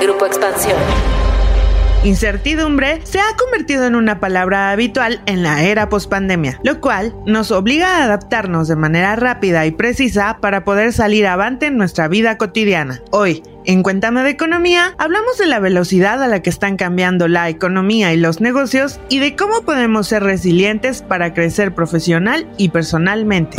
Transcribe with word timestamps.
Grupo 0.00 0.26
Expansión. 0.26 0.76
Incertidumbre 2.04 3.00
se 3.04 3.18
ha 3.18 3.36
convertido 3.36 3.84
en 3.84 3.96
una 3.96 4.20
palabra 4.20 4.70
habitual 4.70 5.20
en 5.26 5.42
la 5.42 5.64
era 5.64 5.88
pospandemia, 5.88 6.60
lo 6.62 6.80
cual 6.80 7.16
nos 7.26 7.50
obliga 7.50 7.96
a 7.96 8.04
adaptarnos 8.04 8.68
de 8.68 8.76
manera 8.76 9.16
rápida 9.16 9.66
y 9.66 9.72
precisa 9.72 10.38
para 10.40 10.64
poder 10.64 10.92
salir 10.92 11.26
avante 11.26 11.66
en 11.66 11.76
nuestra 11.76 12.06
vida 12.06 12.38
cotidiana. 12.38 13.02
Hoy, 13.10 13.42
en 13.64 13.82
Cuéntame 13.82 14.22
de 14.22 14.30
Economía, 14.30 14.94
hablamos 14.98 15.36
de 15.38 15.46
la 15.46 15.58
velocidad 15.58 16.22
a 16.22 16.28
la 16.28 16.42
que 16.42 16.50
están 16.50 16.76
cambiando 16.76 17.26
la 17.26 17.48
economía 17.48 18.12
y 18.12 18.18
los 18.18 18.40
negocios 18.40 19.00
y 19.08 19.18
de 19.18 19.34
cómo 19.34 19.62
podemos 19.62 20.06
ser 20.06 20.22
resilientes 20.22 21.02
para 21.02 21.34
crecer 21.34 21.74
profesional 21.74 22.46
y 22.56 22.68
personalmente. 22.68 23.58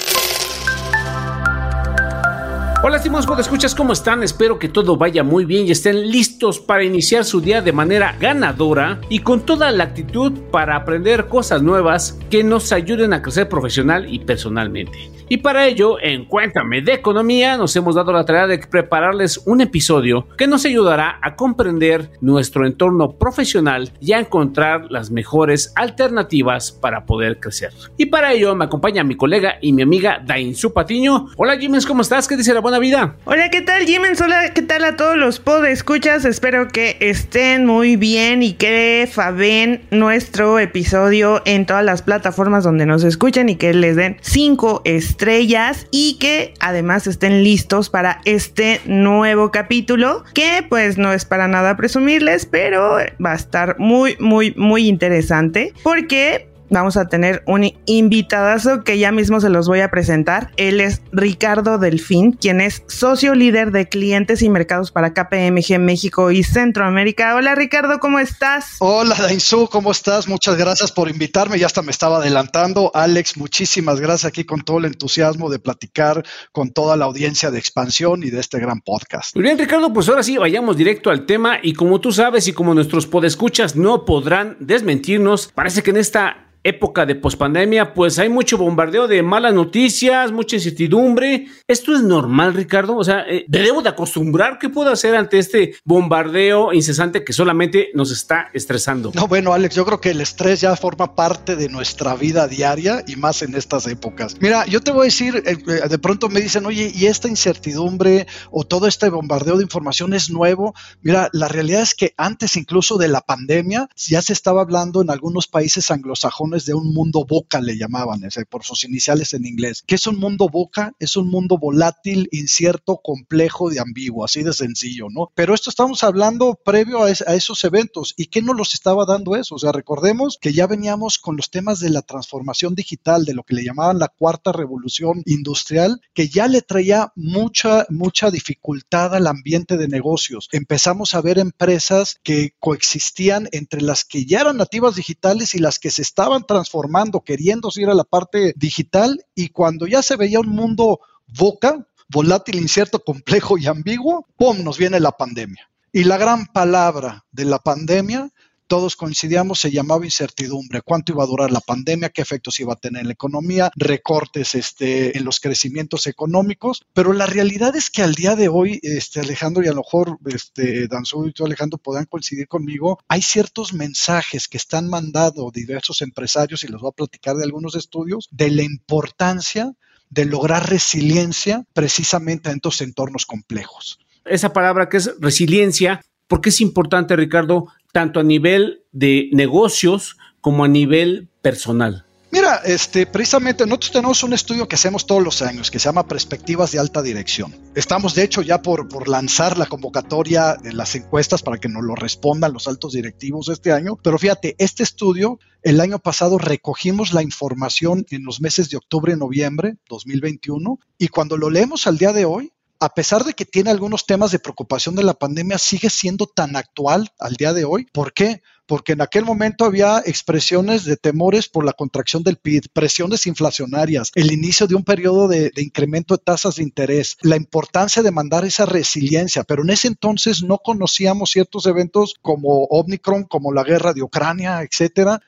Hola 2.83 2.97
estimados 2.97 3.39
escuchas, 3.39 3.75
¿cómo 3.75 3.93
están? 3.93 4.23
Espero 4.23 4.57
que 4.57 4.67
todo 4.67 4.97
vaya 4.97 5.23
muy 5.23 5.45
bien 5.45 5.67
y 5.67 5.71
estén 5.71 6.09
listos 6.09 6.59
para 6.59 6.83
iniciar 6.83 7.25
su 7.25 7.39
día 7.39 7.61
de 7.61 7.71
manera 7.71 8.15
ganadora 8.19 8.99
y 9.07 9.19
con 9.19 9.45
toda 9.45 9.69
la 9.69 9.83
actitud 9.83 10.31
para 10.51 10.77
aprender 10.77 11.27
cosas 11.27 11.61
nuevas 11.61 12.17
que 12.31 12.43
nos 12.43 12.71
ayuden 12.71 13.13
a 13.13 13.21
crecer 13.21 13.47
profesional 13.47 14.11
y 14.11 14.17
personalmente. 14.17 15.11
Y 15.29 15.37
para 15.37 15.65
ello, 15.65 15.97
en 16.01 16.25
Cuéntame 16.25 16.81
de 16.81 16.93
Economía, 16.93 17.55
nos 17.55 17.73
hemos 17.77 17.95
dado 17.95 18.11
la 18.11 18.25
tarea 18.25 18.47
de 18.47 18.57
prepararles 18.57 19.37
un 19.45 19.61
episodio 19.61 20.27
que 20.37 20.45
nos 20.45 20.65
ayudará 20.65 21.19
a 21.21 21.37
comprender 21.37 22.09
nuestro 22.19 22.67
entorno 22.67 23.13
profesional 23.13 23.93
y 24.01 24.11
a 24.11 24.19
encontrar 24.19 24.91
las 24.91 25.09
mejores 25.09 25.71
alternativas 25.77 26.73
para 26.73 27.05
poder 27.05 27.39
crecer. 27.39 27.71
Y 27.95 28.07
para 28.07 28.33
ello 28.33 28.53
me 28.55 28.65
acompaña 28.65 29.05
mi 29.05 29.15
colega 29.15 29.55
y 29.61 29.71
mi 29.71 29.83
amiga 29.83 30.21
Dainzu 30.25 30.73
Patiño. 30.73 31.27
Hola 31.37 31.57
Jimens, 31.57 31.85
¿cómo 31.85 32.01
estás? 32.01 32.27
¿Qué 32.27 32.35
dice 32.35 32.53
la 32.53 32.59
buena 32.59 32.70
vida? 32.79 33.15
Hola, 33.25 33.49
¿qué 33.49 33.61
tal 33.61 33.83
Jimens? 33.85 34.19
Hola, 34.21 34.53
¿qué 34.53 34.61
tal 34.61 34.83
a 34.83 34.95
todos 34.95 35.17
los 35.17 35.39
podescuchas? 35.39 36.25
Espero 36.25 36.67
que 36.67 36.97
estén 36.99 37.65
muy 37.65 37.95
bien 37.95 38.43
y 38.43 38.53
que 38.53 39.07
faben 39.11 39.81
nuestro 39.91 40.59
episodio 40.59 41.41
en 41.45 41.65
todas 41.65 41.85
las 41.85 42.01
plataformas 42.01 42.63
donde 42.63 42.85
nos 42.85 43.03
escuchan 43.03 43.49
y 43.49 43.55
que 43.55 43.73
les 43.73 43.95
den 43.95 44.17
5 44.21 44.81
estrellas 44.85 45.21
estrellas 45.21 45.87
y 45.91 46.17
que 46.19 46.53
además 46.59 47.05
estén 47.05 47.43
listos 47.43 47.89
para 47.89 48.21
este 48.25 48.81
nuevo 48.85 49.51
capítulo 49.51 50.23
que 50.33 50.65
pues 50.67 50.97
no 50.97 51.13
es 51.13 51.25
para 51.25 51.47
nada 51.47 51.77
presumirles, 51.77 52.47
pero 52.47 52.97
va 53.23 53.33
a 53.33 53.35
estar 53.35 53.77
muy, 53.77 54.15
muy, 54.19 54.53
muy 54.57 54.87
interesante 54.87 55.73
porque 55.83 56.50
vamos 56.71 56.97
a 56.97 57.07
tener 57.07 57.43
un 57.45 57.71
invitadazo 57.85 58.83
que 58.83 58.97
ya 58.97 59.11
mismo 59.11 59.39
se 59.41 59.49
los 59.49 59.67
voy 59.67 59.81
a 59.81 59.91
presentar. 59.91 60.51
Él 60.55 60.79
es 60.79 61.01
Ricardo 61.11 61.77
Delfín, 61.77 62.31
quien 62.31 62.61
es 62.61 62.83
socio 62.87 63.35
líder 63.35 63.71
de 63.71 63.87
clientes 63.87 64.41
y 64.41 64.49
mercados 64.49 64.91
para 64.91 65.13
KPMG 65.13 65.79
México 65.79 66.31
y 66.31 66.43
Centroamérica. 66.43 67.35
Hola 67.35 67.55
Ricardo, 67.55 67.99
¿cómo 67.99 68.19
estás? 68.19 68.77
Hola 68.79 69.15
Dainzú, 69.15 69.67
¿cómo 69.69 69.91
estás? 69.91 70.27
Muchas 70.27 70.57
gracias 70.57 70.91
por 70.91 71.09
invitarme. 71.09 71.59
Ya 71.59 71.65
hasta 71.65 71.81
me 71.81 71.91
estaba 71.91 72.17
adelantando. 72.17 72.91
Alex, 72.93 73.37
muchísimas 73.37 73.99
gracias 73.99 74.29
aquí 74.29 74.45
con 74.45 74.61
todo 74.61 74.79
el 74.79 74.85
entusiasmo 74.85 75.49
de 75.49 75.59
platicar 75.59 76.23
con 76.53 76.71
toda 76.71 76.95
la 76.95 77.05
audiencia 77.05 77.51
de 77.51 77.59
expansión 77.59 78.23
y 78.23 78.29
de 78.29 78.39
este 78.39 78.59
gran 78.59 78.79
podcast. 78.79 79.35
Muy 79.35 79.43
bien, 79.43 79.57
Ricardo, 79.57 79.91
pues 79.91 80.07
ahora 80.07 80.23
sí 80.23 80.37
vayamos 80.37 80.77
directo 80.77 81.09
al 81.09 81.25
tema 81.25 81.57
y 81.61 81.73
como 81.73 81.99
tú 81.99 82.13
sabes 82.13 82.47
y 82.47 82.53
como 82.53 82.73
nuestros 82.73 83.07
podescuchas 83.07 83.75
no 83.75 84.05
podrán 84.05 84.55
desmentirnos, 84.61 85.51
parece 85.53 85.83
que 85.83 85.89
en 85.89 85.97
esta 85.97 86.47
época 86.63 87.05
de 87.05 87.15
pospandemia, 87.15 87.93
pues 87.93 88.19
hay 88.19 88.29
mucho 88.29 88.57
bombardeo 88.57 89.07
de 89.07 89.23
malas 89.23 89.53
noticias, 89.53 90.31
mucha 90.31 90.55
incertidumbre. 90.55 91.47
¿Esto 91.67 91.95
es 91.95 92.03
normal, 92.03 92.53
Ricardo? 92.53 92.97
O 92.97 93.03
sea, 93.03 93.21
eh, 93.27 93.45
debo 93.47 93.81
de 93.81 93.89
acostumbrar? 93.89 94.59
¿Qué 94.59 94.69
puedo 94.69 94.91
hacer 94.91 95.15
ante 95.15 95.39
este 95.39 95.75
bombardeo 95.83 96.73
incesante 96.73 97.23
que 97.23 97.33
solamente 97.33 97.89
nos 97.93 98.11
está 98.11 98.49
estresando? 98.53 99.11
No, 99.15 99.27
bueno, 99.27 99.53
Alex, 99.53 99.75
yo 99.75 99.85
creo 99.85 99.99
que 99.99 100.11
el 100.11 100.21
estrés 100.21 100.61
ya 100.61 100.75
forma 100.75 101.15
parte 101.15 101.55
de 101.55 101.69
nuestra 101.69 102.15
vida 102.15 102.47
diaria 102.47 103.03
y 103.07 103.15
más 103.15 103.41
en 103.41 103.55
estas 103.55 103.87
épocas. 103.87 104.35
Mira, 104.39 104.65
yo 104.65 104.81
te 104.81 104.91
voy 104.91 105.01
a 105.01 105.05
decir, 105.05 105.43
eh, 105.45 105.57
eh, 105.67 105.89
de 105.89 105.99
pronto 105.99 106.29
me 106.29 106.41
dicen, 106.41 106.65
oye, 106.65 106.91
¿y 106.93 107.07
esta 107.07 107.27
incertidumbre 107.27 108.27
o 108.51 108.65
todo 108.65 108.87
este 108.87 109.09
bombardeo 109.09 109.57
de 109.57 109.63
información 109.63 110.13
es 110.13 110.29
nuevo? 110.29 110.75
Mira, 111.01 111.29
la 111.33 111.47
realidad 111.47 111.81
es 111.81 111.95
que 111.95 112.13
antes 112.17 112.55
incluso 112.55 112.97
de 112.97 113.07
la 113.07 113.21
pandemia 113.21 113.89
ya 113.95 114.21
se 114.21 114.33
estaba 114.33 114.61
hablando 114.61 115.01
en 115.01 115.09
algunos 115.09 115.47
países 115.47 115.89
anglosajones 115.89 116.50
de 116.65 116.73
un 116.73 116.93
mundo 116.93 117.25
boca, 117.27 117.61
le 117.61 117.77
llamaban, 117.77 118.23
ese, 118.23 118.45
por 118.45 118.63
sus 118.63 118.83
iniciales 118.83 119.33
en 119.33 119.45
inglés. 119.45 119.83
¿Qué 119.85 119.95
es 119.95 120.07
un 120.07 120.19
mundo 120.19 120.47
boca? 120.49 120.93
Es 120.99 121.15
un 121.15 121.29
mundo 121.29 121.57
volátil, 121.57 122.27
incierto, 122.31 122.99
complejo 123.03 123.71
y 123.71 123.77
ambiguo, 123.77 124.25
así 124.25 124.43
de 124.43 124.53
sencillo, 124.53 125.07
¿no? 125.09 125.31
Pero 125.35 125.53
esto 125.53 125.69
estamos 125.69 126.03
hablando 126.03 126.59
previo 126.63 127.03
a, 127.03 127.07
a 127.07 127.35
esos 127.35 127.63
eventos. 127.63 128.13
¿Y 128.17 128.27
qué 128.27 128.41
nos 128.41 128.55
los 128.55 128.73
estaba 128.73 129.05
dando 129.05 129.35
eso? 129.35 129.55
O 129.55 129.59
sea, 129.59 129.71
recordemos 129.71 130.37
que 130.39 130.53
ya 130.53 130.67
veníamos 130.67 131.19
con 131.19 131.37
los 131.37 131.49
temas 131.49 131.79
de 131.79 131.89
la 131.89 132.01
transformación 132.01 132.75
digital, 132.75 133.25
de 133.25 133.33
lo 133.33 133.43
que 133.43 133.55
le 133.55 133.63
llamaban 133.63 133.99
la 133.99 134.07
cuarta 134.07 134.51
revolución 134.51 135.23
industrial, 135.25 136.01
que 136.13 136.29
ya 136.29 136.47
le 136.47 136.61
traía 136.61 137.11
mucha, 137.15 137.85
mucha 137.89 138.31
dificultad 138.31 139.15
al 139.15 139.27
ambiente 139.27 139.77
de 139.77 139.87
negocios. 139.87 140.47
Empezamos 140.51 141.15
a 141.15 141.21
ver 141.21 141.39
empresas 141.39 142.19
que 142.23 142.55
coexistían 142.59 143.47
entre 143.51 143.81
las 143.81 144.05
que 144.05 144.25
ya 144.25 144.41
eran 144.41 144.57
nativas 144.57 144.95
digitales 144.95 145.55
y 145.55 145.59
las 145.59 145.79
que 145.79 145.91
se 145.91 146.01
estaban 146.01 146.40
transformando, 146.43 147.21
queriendo 147.21 147.69
ir 147.75 147.89
a 147.89 147.93
la 147.93 148.03
parte 148.03 148.53
digital 148.55 149.25
y 149.35 149.49
cuando 149.49 149.87
ya 149.87 150.01
se 150.01 150.15
veía 150.15 150.39
un 150.39 150.49
mundo 150.49 150.99
boca, 151.27 151.87
volátil, 152.09 152.55
incierto, 152.55 153.03
complejo 153.03 153.57
y 153.57 153.67
ambiguo, 153.67 154.27
¡pum!, 154.37 154.63
nos 154.63 154.77
viene 154.77 154.99
la 154.99 155.11
pandemia. 155.11 155.69
Y 155.93 156.03
la 156.03 156.17
gran 156.17 156.45
palabra 156.47 157.25
de 157.31 157.45
la 157.45 157.59
pandemia 157.59 158.29
todos 158.71 158.95
coincidíamos, 158.95 159.59
se 159.59 159.69
llamaba 159.69 160.05
incertidumbre. 160.05 160.81
¿Cuánto 160.81 161.11
iba 161.11 161.25
a 161.25 161.27
durar 161.27 161.51
la 161.51 161.59
pandemia? 161.59 162.07
¿Qué 162.07 162.21
efectos 162.21 162.57
iba 162.61 162.71
a 162.71 162.77
tener 162.77 163.01
en 163.01 163.07
la 163.07 163.13
economía? 163.13 163.69
Recortes 163.75 164.55
este, 164.55 165.17
en 165.17 165.25
los 165.25 165.41
crecimientos 165.41 166.07
económicos. 166.07 166.81
Pero 166.93 167.11
la 167.11 167.25
realidad 167.25 167.75
es 167.75 167.89
que 167.89 168.01
al 168.01 168.15
día 168.15 168.37
de 168.37 168.47
hoy, 168.47 168.79
este, 168.81 169.19
Alejandro, 169.19 169.61
y 169.61 169.67
a 169.67 169.73
lo 169.73 169.81
mejor 169.81 170.17
este, 170.25 170.87
Danzú 170.87 171.27
y 171.27 171.33
tú, 171.33 171.45
Alejandro, 171.45 171.79
podrán 171.79 172.05
coincidir 172.05 172.47
conmigo, 172.47 172.97
hay 173.09 173.21
ciertos 173.21 173.73
mensajes 173.73 174.47
que 174.47 174.55
están 174.55 174.87
mandando 174.87 175.51
diversos 175.51 176.01
empresarios, 176.01 176.63
y 176.63 176.69
los 176.69 176.79
voy 176.79 176.91
a 176.91 176.95
platicar 176.95 177.35
de 177.35 177.43
algunos 177.43 177.75
estudios, 177.75 178.29
de 178.31 178.51
la 178.51 178.63
importancia 178.63 179.73
de 180.09 180.23
lograr 180.23 180.69
resiliencia 180.69 181.65
precisamente 181.73 182.49
en 182.49 182.55
estos 182.55 182.79
entornos 182.79 183.25
complejos. 183.25 183.99
Esa 184.23 184.53
palabra 184.53 184.87
que 184.87 184.95
es 184.95 185.11
resiliencia, 185.19 186.05
¿por 186.29 186.39
qué 186.39 186.47
es 186.47 186.61
importante, 186.61 187.17
Ricardo, 187.17 187.67
tanto 187.91 188.19
a 188.19 188.23
nivel 188.23 188.83
de 188.91 189.29
negocios 189.33 190.17
como 190.41 190.63
a 190.63 190.67
nivel 190.67 191.29
personal? 191.41 192.05
Mira, 192.33 192.61
este, 192.63 193.05
precisamente 193.05 193.65
nosotros 193.65 193.91
tenemos 193.91 194.23
un 194.23 194.31
estudio 194.31 194.65
que 194.65 194.75
hacemos 194.75 195.05
todos 195.05 195.21
los 195.21 195.41
años 195.41 195.69
que 195.69 195.79
se 195.79 195.89
llama 195.89 196.07
Perspectivas 196.07 196.71
de 196.71 196.79
Alta 196.79 197.01
Dirección. 197.01 197.53
Estamos 197.75 198.15
de 198.15 198.23
hecho 198.23 198.41
ya 198.41 198.61
por, 198.61 199.09
lanzar 199.09 199.57
la 199.57 199.65
convocatoria 199.65 200.55
de 200.55 200.71
las 200.71 200.95
encuestas 200.95 201.43
para 201.43 201.57
que 201.57 201.67
nos 201.67 201.83
lo 201.83 201.93
respondan 201.93 202.53
los 202.53 202.69
altos 202.69 202.93
directivos 202.93 203.49
este 203.49 203.73
año, 203.73 203.97
pero 204.01 204.17
fíjate, 204.17 204.55
este 204.59 204.81
estudio 204.81 205.39
el 205.61 205.81
año 205.81 205.99
pasado 205.99 206.37
recogimos 206.37 207.11
la 207.11 207.21
información 207.21 208.05
en 208.11 208.23
los 208.23 208.39
meses 208.39 208.69
de 208.69 208.77
octubre 208.77 209.11
y 209.11 209.17
noviembre 209.17 209.75
2021 209.89 210.79
y 210.97 211.09
cuando 211.09 211.35
lo 211.35 211.49
leemos 211.49 211.85
al 211.85 211.97
día 211.97 212.13
de 212.13 212.23
hoy, 212.23 212.53
a 212.81 212.89
pesar 212.95 213.23
de 213.23 213.33
que 213.33 213.45
tiene 213.45 213.69
algunos 213.69 214.07
temas 214.07 214.31
de 214.31 214.39
preocupación 214.39 214.95
de 214.95 215.03
la 215.03 215.13
pandemia, 215.13 215.59
sigue 215.59 215.91
siendo 215.91 216.25
tan 216.25 216.55
actual 216.55 217.11
al 217.19 217.35
día 217.35 217.53
de 217.53 217.63
hoy. 217.63 217.85
¿Por 217.93 218.11
qué? 218.11 218.41
Porque 218.65 218.93
en 218.93 219.01
aquel 219.01 219.23
momento 219.23 219.65
había 219.65 220.01
expresiones 220.03 220.83
de 220.85 220.97
temores 220.97 221.47
por 221.47 221.63
la 221.63 221.73
contracción 221.73 222.23
del 222.23 222.37
PIB, 222.37 222.69
presiones 222.73 223.27
inflacionarias, 223.27 224.09
el 224.15 224.31
inicio 224.31 224.65
de 224.65 224.73
un 224.73 224.83
periodo 224.83 225.27
de, 225.27 225.51
incremento 225.57 226.17
de 226.17 226.23
tasas 226.23 226.55
de 226.55 226.63
interés, 226.63 227.17
la 227.21 227.35
importancia 227.35 228.01
de 228.01 228.09
mandar 228.09 228.45
esa 228.45 228.65
resiliencia, 228.65 229.43
pero 229.43 229.61
en 229.61 229.69
ese 229.69 229.87
entonces 229.87 230.41
no 230.41 230.57
conocíamos 230.57 231.29
ciertos 231.29 231.67
eventos 231.67 232.15
como 232.19 232.63
Omicron, 232.63 233.25
como 233.25 233.53
la 233.53 233.63
guerra 233.63 233.93
de 233.93 234.01
Ucrania, 234.01 234.63
etcétera, 234.63 235.21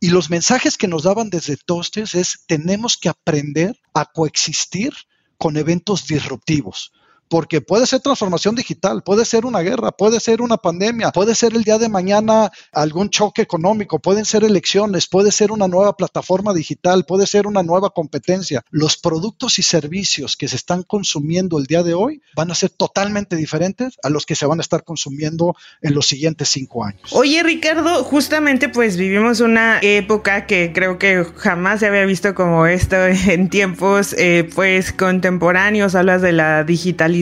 y 0.00 0.10
los 0.10 0.28
mensajes 0.28 0.76
que 0.76 0.88
nos 0.88 1.04
daban 1.04 1.30
desde 1.30 1.56
Tostes 1.56 2.16
es 2.16 2.40
tenemos 2.48 2.96
que 2.96 3.08
aprender 3.08 3.78
a 3.94 4.06
coexistir 4.06 4.92
con 5.38 5.56
eventos 5.56 6.06
disruptivos. 6.06 6.92
Porque 7.28 7.60
puede 7.60 7.86
ser 7.86 8.00
transformación 8.00 8.54
digital, 8.54 9.02
puede 9.02 9.24
ser 9.24 9.46
una 9.46 9.60
guerra, 9.60 9.92
puede 9.92 10.20
ser 10.20 10.42
una 10.42 10.56
pandemia, 10.56 11.10
puede 11.10 11.34
ser 11.34 11.54
el 11.54 11.64
día 11.64 11.78
de 11.78 11.88
mañana 11.88 12.50
algún 12.72 13.10
choque 13.10 13.42
económico, 13.42 13.98
pueden 13.98 14.24
ser 14.24 14.44
elecciones, 14.44 15.06
puede 15.06 15.32
ser 15.32 15.52
una 15.52 15.68
nueva 15.68 15.96
plataforma 15.96 16.52
digital, 16.54 17.04
puede 17.04 17.26
ser 17.26 17.46
una 17.46 17.62
nueva 17.62 17.90
competencia. 17.90 18.62
Los 18.70 18.96
productos 18.96 19.58
y 19.58 19.62
servicios 19.62 20.36
que 20.36 20.48
se 20.48 20.56
están 20.56 20.82
consumiendo 20.82 21.58
el 21.58 21.66
día 21.66 21.82
de 21.82 21.94
hoy 21.94 22.22
van 22.34 22.50
a 22.50 22.54
ser 22.54 22.70
totalmente 22.70 23.36
diferentes 23.36 23.96
a 24.02 24.10
los 24.10 24.26
que 24.26 24.34
se 24.34 24.46
van 24.46 24.58
a 24.58 24.62
estar 24.62 24.84
consumiendo 24.84 25.54
en 25.82 25.94
los 25.94 26.06
siguientes 26.06 26.48
cinco 26.48 26.84
años. 26.84 27.00
Oye, 27.12 27.42
Ricardo, 27.42 28.04
justamente 28.04 28.68
pues 28.68 28.96
vivimos 28.96 29.40
una 29.40 29.78
época 29.82 30.46
que 30.46 30.72
creo 30.72 30.98
que 30.98 31.24
jamás 31.36 31.80
se 31.80 31.86
había 31.86 32.04
visto 32.04 32.34
como 32.34 32.66
esto 32.66 32.96
en 33.06 33.48
tiempos 33.48 34.14
eh, 34.18 34.48
pues 34.54 34.92
contemporáneos. 34.92 35.94
Hablas 35.94 36.22
de 36.22 36.32
la 36.32 36.64
digitalización, 36.64 37.15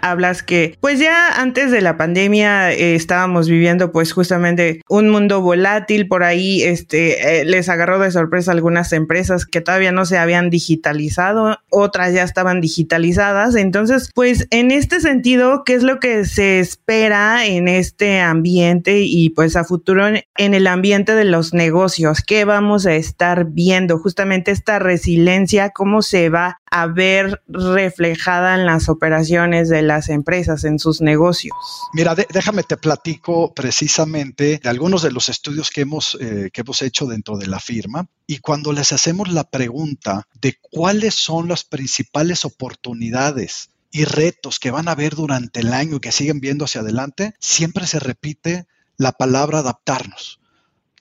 hablas 0.00 0.42
que 0.42 0.76
pues 0.80 0.98
ya 0.98 1.40
antes 1.40 1.70
de 1.70 1.80
la 1.80 1.96
pandemia 1.96 2.72
eh, 2.72 2.94
estábamos 2.94 3.48
viviendo 3.48 3.92
pues 3.92 4.12
justamente 4.12 4.80
un 4.88 5.08
mundo 5.08 5.40
volátil 5.40 6.08
por 6.08 6.22
ahí, 6.22 6.62
este, 6.62 7.40
eh, 7.40 7.44
les 7.44 7.68
agarró 7.68 7.98
de 7.98 8.10
sorpresa 8.10 8.52
algunas 8.52 8.92
empresas 8.92 9.46
que 9.46 9.60
todavía 9.60 9.92
no 9.92 10.04
se 10.04 10.18
habían 10.18 10.50
digitalizado, 10.50 11.58
otras 11.70 12.14
ya 12.14 12.22
estaban 12.22 12.60
digitalizadas. 12.60 13.54
Entonces, 13.54 14.10
pues 14.14 14.46
en 14.50 14.70
este 14.70 15.00
sentido, 15.00 15.62
¿qué 15.64 15.74
es 15.74 15.82
lo 15.82 16.00
que 16.00 16.24
se 16.24 16.60
espera 16.60 17.46
en 17.46 17.68
este 17.68 18.20
ambiente 18.20 19.00
y 19.02 19.30
pues 19.30 19.56
a 19.56 19.64
futuro 19.64 20.06
en 20.08 20.54
el 20.54 20.66
ambiente 20.66 21.14
de 21.14 21.24
los 21.24 21.54
negocios? 21.54 22.22
¿Qué 22.26 22.44
vamos 22.44 22.86
a 22.86 22.94
estar 22.94 23.46
viendo? 23.46 23.98
Justamente 23.98 24.50
esta 24.50 24.78
resiliencia, 24.78 25.70
¿cómo 25.70 26.02
se 26.02 26.28
va 26.28 26.59
a 26.70 26.86
ver 26.86 27.42
reflejada 27.48 28.54
en 28.54 28.66
las 28.66 28.88
operaciones 28.88 29.68
de 29.68 29.82
las 29.82 30.08
empresas, 30.08 30.64
en 30.64 30.78
sus 30.78 31.00
negocios? 31.00 31.54
Mira, 31.92 32.14
déjame 32.14 32.62
te 32.62 32.76
platico 32.76 33.52
precisamente 33.54 34.60
de 34.62 34.68
algunos 34.68 35.02
de 35.02 35.12
los 35.12 35.28
estudios 35.28 35.70
que 35.70 35.82
hemos, 35.82 36.16
eh, 36.20 36.50
que 36.52 36.60
hemos 36.60 36.82
hecho 36.82 37.06
dentro 37.06 37.36
de 37.36 37.46
la 37.46 37.60
firma 37.60 38.06
y 38.26 38.38
cuando 38.38 38.72
les 38.72 38.92
hacemos 38.92 39.28
la 39.28 39.44
pregunta 39.44 40.26
de 40.40 40.58
cuáles 40.60 41.14
son 41.14 41.48
las 41.48 41.64
principales 41.64 42.44
oportunidades 42.44 43.70
y 43.90 44.04
retos 44.04 44.60
que 44.60 44.70
van 44.70 44.88
a 44.88 44.94
ver 44.94 45.14
durante 45.14 45.60
el 45.60 45.72
año 45.72 45.96
y 45.96 46.00
que 46.00 46.12
siguen 46.12 46.40
viendo 46.40 46.64
hacia 46.64 46.82
adelante, 46.82 47.34
siempre 47.40 47.86
se 47.86 47.98
repite 47.98 48.66
la 48.96 49.12
palabra 49.12 49.58
adaptarnos 49.58 50.39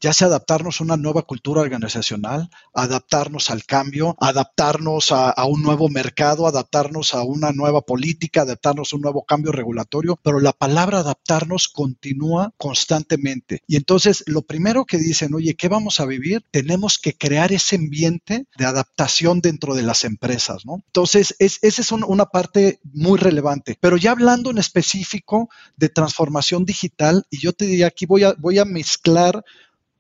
ya 0.02 0.14
sea 0.14 0.28
adaptarnos 0.28 0.80
a 0.80 0.84
una 0.84 0.98
nueva 0.98 1.24
cultura 1.24 1.62
organizacional, 1.62 2.50
adaptarnos 2.74 3.50
al 3.50 3.66
cambio, 3.66 4.16
adaptarnos 4.20 5.12
a, 5.12 5.34
un 5.46 5.62
nuevo 5.62 5.90
mercado, 5.90 6.48
adaptarnos 6.48 7.14
a 7.14 7.24
una 7.24 7.52
nueva 7.52 7.82
política, 7.82 8.42
adaptarnos 8.42 8.94
a 8.94 8.96
un 8.96 9.02
nuevo 9.02 9.24
cambio 9.24 9.52
regulatorio, 9.52 10.20
pero 10.22 10.40
la 10.40 10.54
palabra 10.54 11.00
adaptarnos 11.00 11.68
continúa 11.68 12.54
constantemente. 12.58 13.62
Y 13.68 13.76
entonces 13.76 14.24
lo 14.28 14.44
primero 14.44 14.86
que 14.86 14.98
dicen, 14.98 15.34
oye, 15.34 15.56
¿qué 15.56 15.68
vamos 15.68 16.00
a 16.00 16.06
vivir? 16.06 16.46
Tenemos 16.52 16.98
que 16.98 17.14
crear 17.14 17.52
ese 17.52 17.76
ambiente 17.76 18.46
de 18.58 18.66
adaptación 18.66 19.42
dentro 19.42 19.76
de 19.76 19.84
las 19.84 20.04
empresas, 20.04 20.66
¿no? 20.66 20.84
Entonces, 20.86 21.36
es, 21.40 21.60
esa 21.62 21.82
es 21.82 21.92
una 21.92 22.26
parte 22.26 22.80
muy 22.94 23.18
relevante. 23.18 23.78
Pero 23.80 23.98
ya 23.98 24.12
hablando 24.12 24.52
en 24.52 24.58
específico 24.58 25.50
de 25.76 25.90
transformación 25.90 26.66
digital, 26.66 27.26
y 27.30 27.40
yo 27.40 27.54
te 27.54 27.66
diría 27.66 27.88
aquí 27.88 28.06
voy 28.06 28.24
a, 28.24 28.34
voy 28.38 28.60
a 28.60 28.66
mezclar 28.66 29.44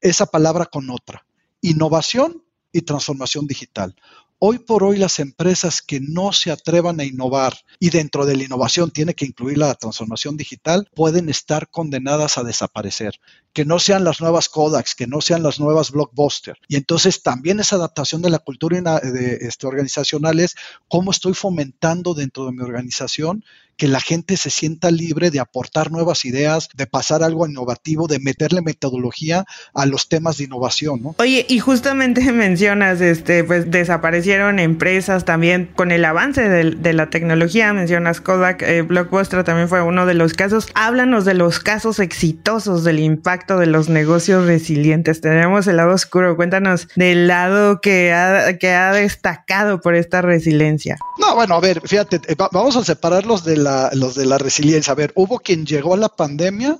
esa 0.01 0.25
palabra 0.25 0.65
con 0.65 0.89
otra. 0.89 1.25
Innovación 1.61 2.43
y 2.71 2.81
transformación 2.81 3.47
digital. 3.47 3.95
Hoy 4.41 4.59
por 4.59 4.85
hoy 4.85 4.97
las 4.97 5.19
empresas 5.19 5.81
que 5.81 5.99
no 5.99 6.31
se 6.31 6.49
atrevan 6.49 7.01
a 7.01 7.03
innovar 7.03 7.57
y 7.77 7.89
dentro 7.89 8.25
de 8.25 8.37
la 8.37 8.45
innovación 8.45 8.89
tiene 8.89 9.13
que 9.13 9.25
incluir 9.25 9.57
la 9.57 9.75
transformación 9.75 10.37
digital 10.37 10.87
pueden 10.95 11.27
estar 11.27 11.69
condenadas 11.69 12.37
a 12.37 12.43
desaparecer. 12.43 13.19
Que 13.53 13.65
no 13.65 13.79
sean 13.79 14.03
las 14.03 14.21
nuevas 14.21 14.47
Kodaks, 14.47 14.95
que 14.95 15.07
no 15.07 15.21
sean 15.21 15.43
las 15.43 15.59
nuevas 15.59 15.91
Blockbuster. 15.91 16.57
Y 16.67 16.75
entonces 16.75 17.23
también 17.23 17.59
esa 17.59 17.75
adaptación 17.75 18.21
de 18.21 18.29
la 18.29 18.39
cultura 18.39 18.69
de, 18.99 19.37
este, 19.41 19.67
organizacional 19.67 20.39
es 20.39 20.55
cómo 20.87 21.11
estoy 21.11 21.33
fomentando 21.33 22.13
dentro 22.13 22.45
de 22.45 22.51
mi 22.51 22.61
organización 22.61 23.43
que 23.79 23.87
la 23.87 24.01
gente 24.01 24.35
se 24.35 24.49
sienta 24.49 24.91
libre 24.91 25.31
de 25.31 25.39
aportar 25.39 25.89
nuevas 25.89 26.25
ideas, 26.25 26.67
de 26.75 26.85
pasar 26.85 27.23
algo 27.23 27.47
innovativo, 27.47 28.07
de 28.07 28.19
meterle 28.19 28.61
metodología 28.61 29.45
a 29.73 29.85
los 29.85 30.09
temas 30.09 30.37
de 30.37 30.43
innovación, 30.43 31.01
¿no? 31.01 31.15
Oye, 31.17 31.45
y 31.47 31.59
justamente 31.59 32.29
mencionas, 32.33 32.99
este, 32.99 33.45
pues 33.45 33.71
desaparecieron 33.71 34.59
empresas 34.59 35.23
también 35.23 35.69
con 35.77 35.91
el 35.91 36.03
avance 36.03 36.49
de, 36.49 36.93
la 36.93 37.09
tecnología, 37.09 37.71
mencionas 37.71 38.19
Kodak, 38.19 38.63
eh, 38.63 38.81
Blockbuster 38.81 39.45
también 39.45 39.69
fue 39.69 39.81
uno 39.81 40.05
de 40.05 40.13
los 40.13 40.33
casos. 40.33 40.67
Háblanos 40.73 41.23
de 41.23 41.35
los 41.35 41.61
casos 41.61 41.99
exitosos 41.99 42.83
del 42.83 42.99
impacto 42.99 43.38
de 43.47 43.65
los 43.65 43.89
negocios 43.89 44.45
resilientes. 44.45 45.21
Tenemos 45.21 45.67
el 45.67 45.77
lado 45.77 45.93
oscuro, 45.93 46.35
cuéntanos 46.35 46.87
del 46.95 47.27
lado 47.27 47.81
que 47.81 48.13
ha, 48.13 48.57
que 48.57 48.71
ha 48.71 48.91
destacado 48.93 49.81
por 49.81 49.95
esta 49.95 50.21
resiliencia. 50.21 50.97
No, 51.17 51.35
bueno, 51.35 51.55
a 51.55 51.59
ver, 51.59 51.81
fíjate, 51.85 52.21
eh, 52.27 52.35
vamos 52.51 52.75
a 52.75 52.83
separarlos 52.83 53.43
de 53.43 53.57
la 53.57 53.89
los 53.93 54.15
de 54.15 54.25
la 54.25 54.37
resiliencia. 54.37 54.93
A 54.93 54.95
ver, 54.95 55.11
hubo 55.15 55.39
quien 55.39 55.65
llegó 55.65 55.93
a 55.93 55.97
la 55.97 56.09
pandemia 56.09 56.77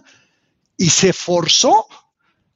y 0.78 0.90
se 0.90 1.14
forzó 1.14 1.88